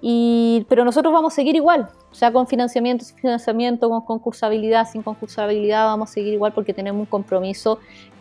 Y, 0.00 0.66
pero 0.68 0.84
nosotros 0.84 1.12
vamos 1.12 1.32
a 1.32 1.36
seguir 1.36 1.56
igual, 1.56 1.88
o 2.10 2.14
sea, 2.14 2.32
con 2.32 2.46
financiamiento, 2.46 3.04
sin 3.04 3.16
financiamiento, 3.16 3.88
con 3.88 4.02
concursabilidad, 4.02 4.86
sin 4.90 5.02
concursabilidad, 5.02 5.86
vamos 5.86 6.10
a 6.10 6.12
seguir 6.12 6.34
igual 6.34 6.52
porque 6.52 6.74
tenemos 6.74 7.00
un 7.00 7.06
compromiso 7.06 7.78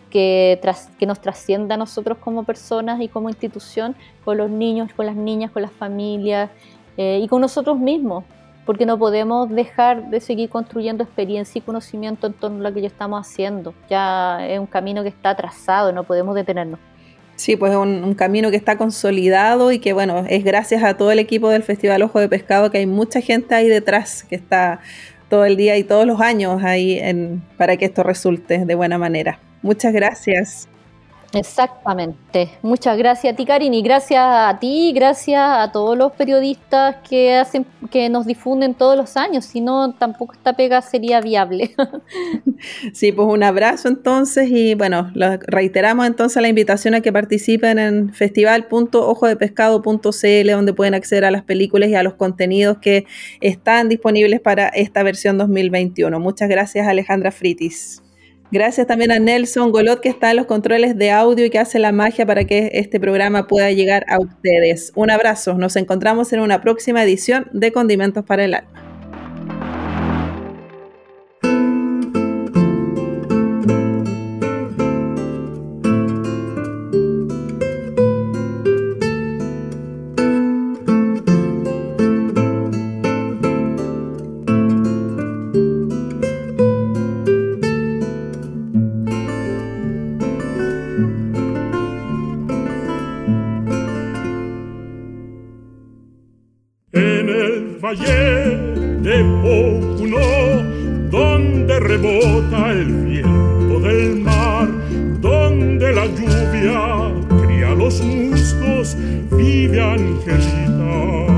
que, 0.09 0.59
tras, 0.61 0.87
que 0.97 1.05
nos 1.05 1.19
trascienda 1.19 1.75
a 1.75 1.77
nosotros 1.77 2.17
como 2.19 2.43
personas 2.43 3.01
y 3.01 3.09
como 3.09 3.29
institución, 3.29 3.95
con 4.23 4.37
los 4.37 4.49
niños, 4.49 4.93
con 4.95 5.05
las 5.05 5.15
niñas, 5.15 5.51
con 5.51 5.61
las 5.61 5.71
familias 5.71 6.49
eh, 6.95 7.19
y 7.21 7.27
con 7.27 7.41
nosotros 7.41 7.77
mismos, 7.77 8.23
porque 8.65 8.85
no 8.85 8.97
podemos 8.97 9.49
dejar 9.49 10.09
de 10.09 10.19
seguir 10.19 10.49
construyendo 10.49 11.03
experiencia 11.03 11.59
y 11.59 11.61
conocimiento 11.61 12.27
en 12.27 12.33
torno 12.33 12.59
a 12.59 12.69
lo 12.69 12.73
que 12.73 12.81
ya 12.81 12.87
estamos 12.87 13.25
haciendo. 13.25 13.73
Ya 13.89 14.45
es 14.47 14.59
un 14.59 14.65
camino 14.65 15.03
que 15.03 15.09
está 15.09 15.35
trazado, 15.35 15.91
no 15.91 16.03
podemos 16.03 16.35
detenernos. 16.35 16.79
Sí, 17.35 17.57
pues 17.57 17.73
es 17.73 17.77
un, 17.77 18.13
camino 18.15 18.49
que 18.49 18.55
está 18.55 18.77
consolidado 18.77 19.71
y 19.71 19.79
que 19.79 19.91
bueno, 19.91 20.23
es 20.27 20.43
gracias 20.43 20.83
a 20.83 20.95
todo 20.95 21.11
el 21.11 21.19
equipo 21.19 21.49
del 21.49 21.63
Festival 21.63 22.01
Ojo 22.01 22.19
de 22.19 22.29
Pescado 22.29 22.71
que 22.71 22.77
hay 22.77 22.85
mucha 22.85 23.19
gente 23.19 23.53
ahí 23.55 23.67
detrás 23.67 24.23
que 24.23 24.35
está 24.35 24.79
todo 25.29 25.43
el 25.43 25.57
día 25.57 25.77
y 25.77 25.83
todos 25.83 26.07
los 26.07 26.21
años 26.21 26.63
ahí 26.63 26.97
en, 26.97 27.43
para 27.57 27.75
que 27.75 27.85
esto 27.85 28.03
resulte 28.03 28.65
de 28.65 28.75
buena 28.75 28.97
manera. 28.97 29.39
Muchas 29.61 29.91
gracias. 29.91 30.69
Exactamente. 31.35 32.49
Muchas 32.61 32.97
gracias 32.97 33.33
a 33.33 33.35
ti, 33.35 33.45
Karin, 33.45 33.73
y 33.73 33.81
gracias 33.81 34.21
a 34.23 34.57
ti, 34.59 34.93
gracias 34.93 35.41
a 35.41 35.71
todos 35.71 35.97
los 35.97 36.11
periodistas 36.13 36.95
que 37.07 37.35
hacen, 37.35 37.65
que 37.91 38.07
nos 38.09 38.25
difunden 38.25 38.73
todos 38.73 38.95
los 38.95 39.17
años. 39.17 39.43
Si 39.45 39.59
no, 39.59 39.93
tampoco 39.93 40.31
esta 40.33 40.53
pega 40.53 40.81
sería 40.81 41.19
viable. 41.19 41.75
sí, 42.93 43.11
pues 43.11 43.27
un 43.27 43.43
abrazo 43.43 43.89
entonces 43.89 44.49
y 44.49 44.75
bueno, 44.75 45.11
reiteramos 45.47 46.07
entonces 46.07 46.41
la 46.41 46.47
invitación 46.47 46.95
a 46.95 47.01
que 47.01 47.11
participen 47.11 47.79
en 47.79 48.13
festival.ojodepescado.cl 48.13 50.51
donde 50.51 50.73
pueden 50.73 50.93
acceder 50.93 51.25
a 51.25 51.31
las 51.31 51.43
películas 51.43 51.89
y 51.89 51.95
a 51.95 52.03
los 52.03 52.13
contenidos 52.13 52.77
que 52.77 53.05
están 53.41 53.89
disponibles 53.89 54.39
para 54.39 54.69
esta 54.69 55.03
versión 55.03 55.37
2021. 55.37 56.17
Muchas 56.19 56.47
gracias, 56.47 56.87
Alejandra 56.87 57.31
Fritis. 57.31 58.04
Gracias 58.51 58.85
también 58.87 59.11
a 59.11 59.19
Nelson 59.19 59.71
Golot 59.71 59.99
que 59.99 60.09
está 60.09 60.29
en 60.31 60.37
los 60.37 60.45
controles 60.45 60.97
de 60.97 61.11
audio 61.11 61.45
y 61.45 61.49
que 61.49 61.59
hace 61.59 61.79
la 61.79 61.91
magia 61.91 62.25
para 62.25 62.45
que 62.45 62.69
este 62.73 62.99
programa 62.99 63.47
pueda 63.47 63.71
llegar 63.71 64.05
a 64.07 64.19
ustedes. 64.19 64.91
Un 64.95 65.09
abrazo, 65.09 65.55
nos 65.55 65.75
encontramos 65.75 66.31
en 66.31 66.39
una 66.39 66.61
próxima 66.61 67.03
edición 67.03 67.47
de 67.53 67.71
Condimentos 67.71 68.23
para 68.23 68.45
el 68.45 68.53
Alma. 68.53 68.84
en 97.25 97.29
el 97.29 97.77
valle 97.81 98.57
de 99.01 99.23
Pocuno, 99.41 100.19
donde 101.09 101.79
rebota 101.79 102.71
el 102.71 102.85
viento 103.05 103.79
del 103.79 104.17
mar, 104.17 104.67
donde 105.21 105.91
la 105.93 106.05
lluvia 106.05 107.11
cría 107.41 107.73
los 107.73 108.01
musgos, 108.01 108.95
vive 109.31 109.81
Angelita. 109.81 111.34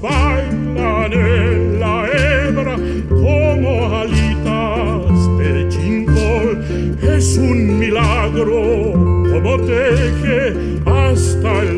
bailan 0.00 1.12
en 1.12 1.80
la 1.80 2.06
hebra 2.06 2.76
como 3.08 3.96
alitas 3.96 5.38
de 5.38 5.68
chimpol. 5.68 6.64
Es 7.02 7.36
un 7.36 7.78
milagro 7.78 8.92
como 9.30 9.58
teje 9.60 10.54
hasta 10.86 11.62
el 11.62 11.77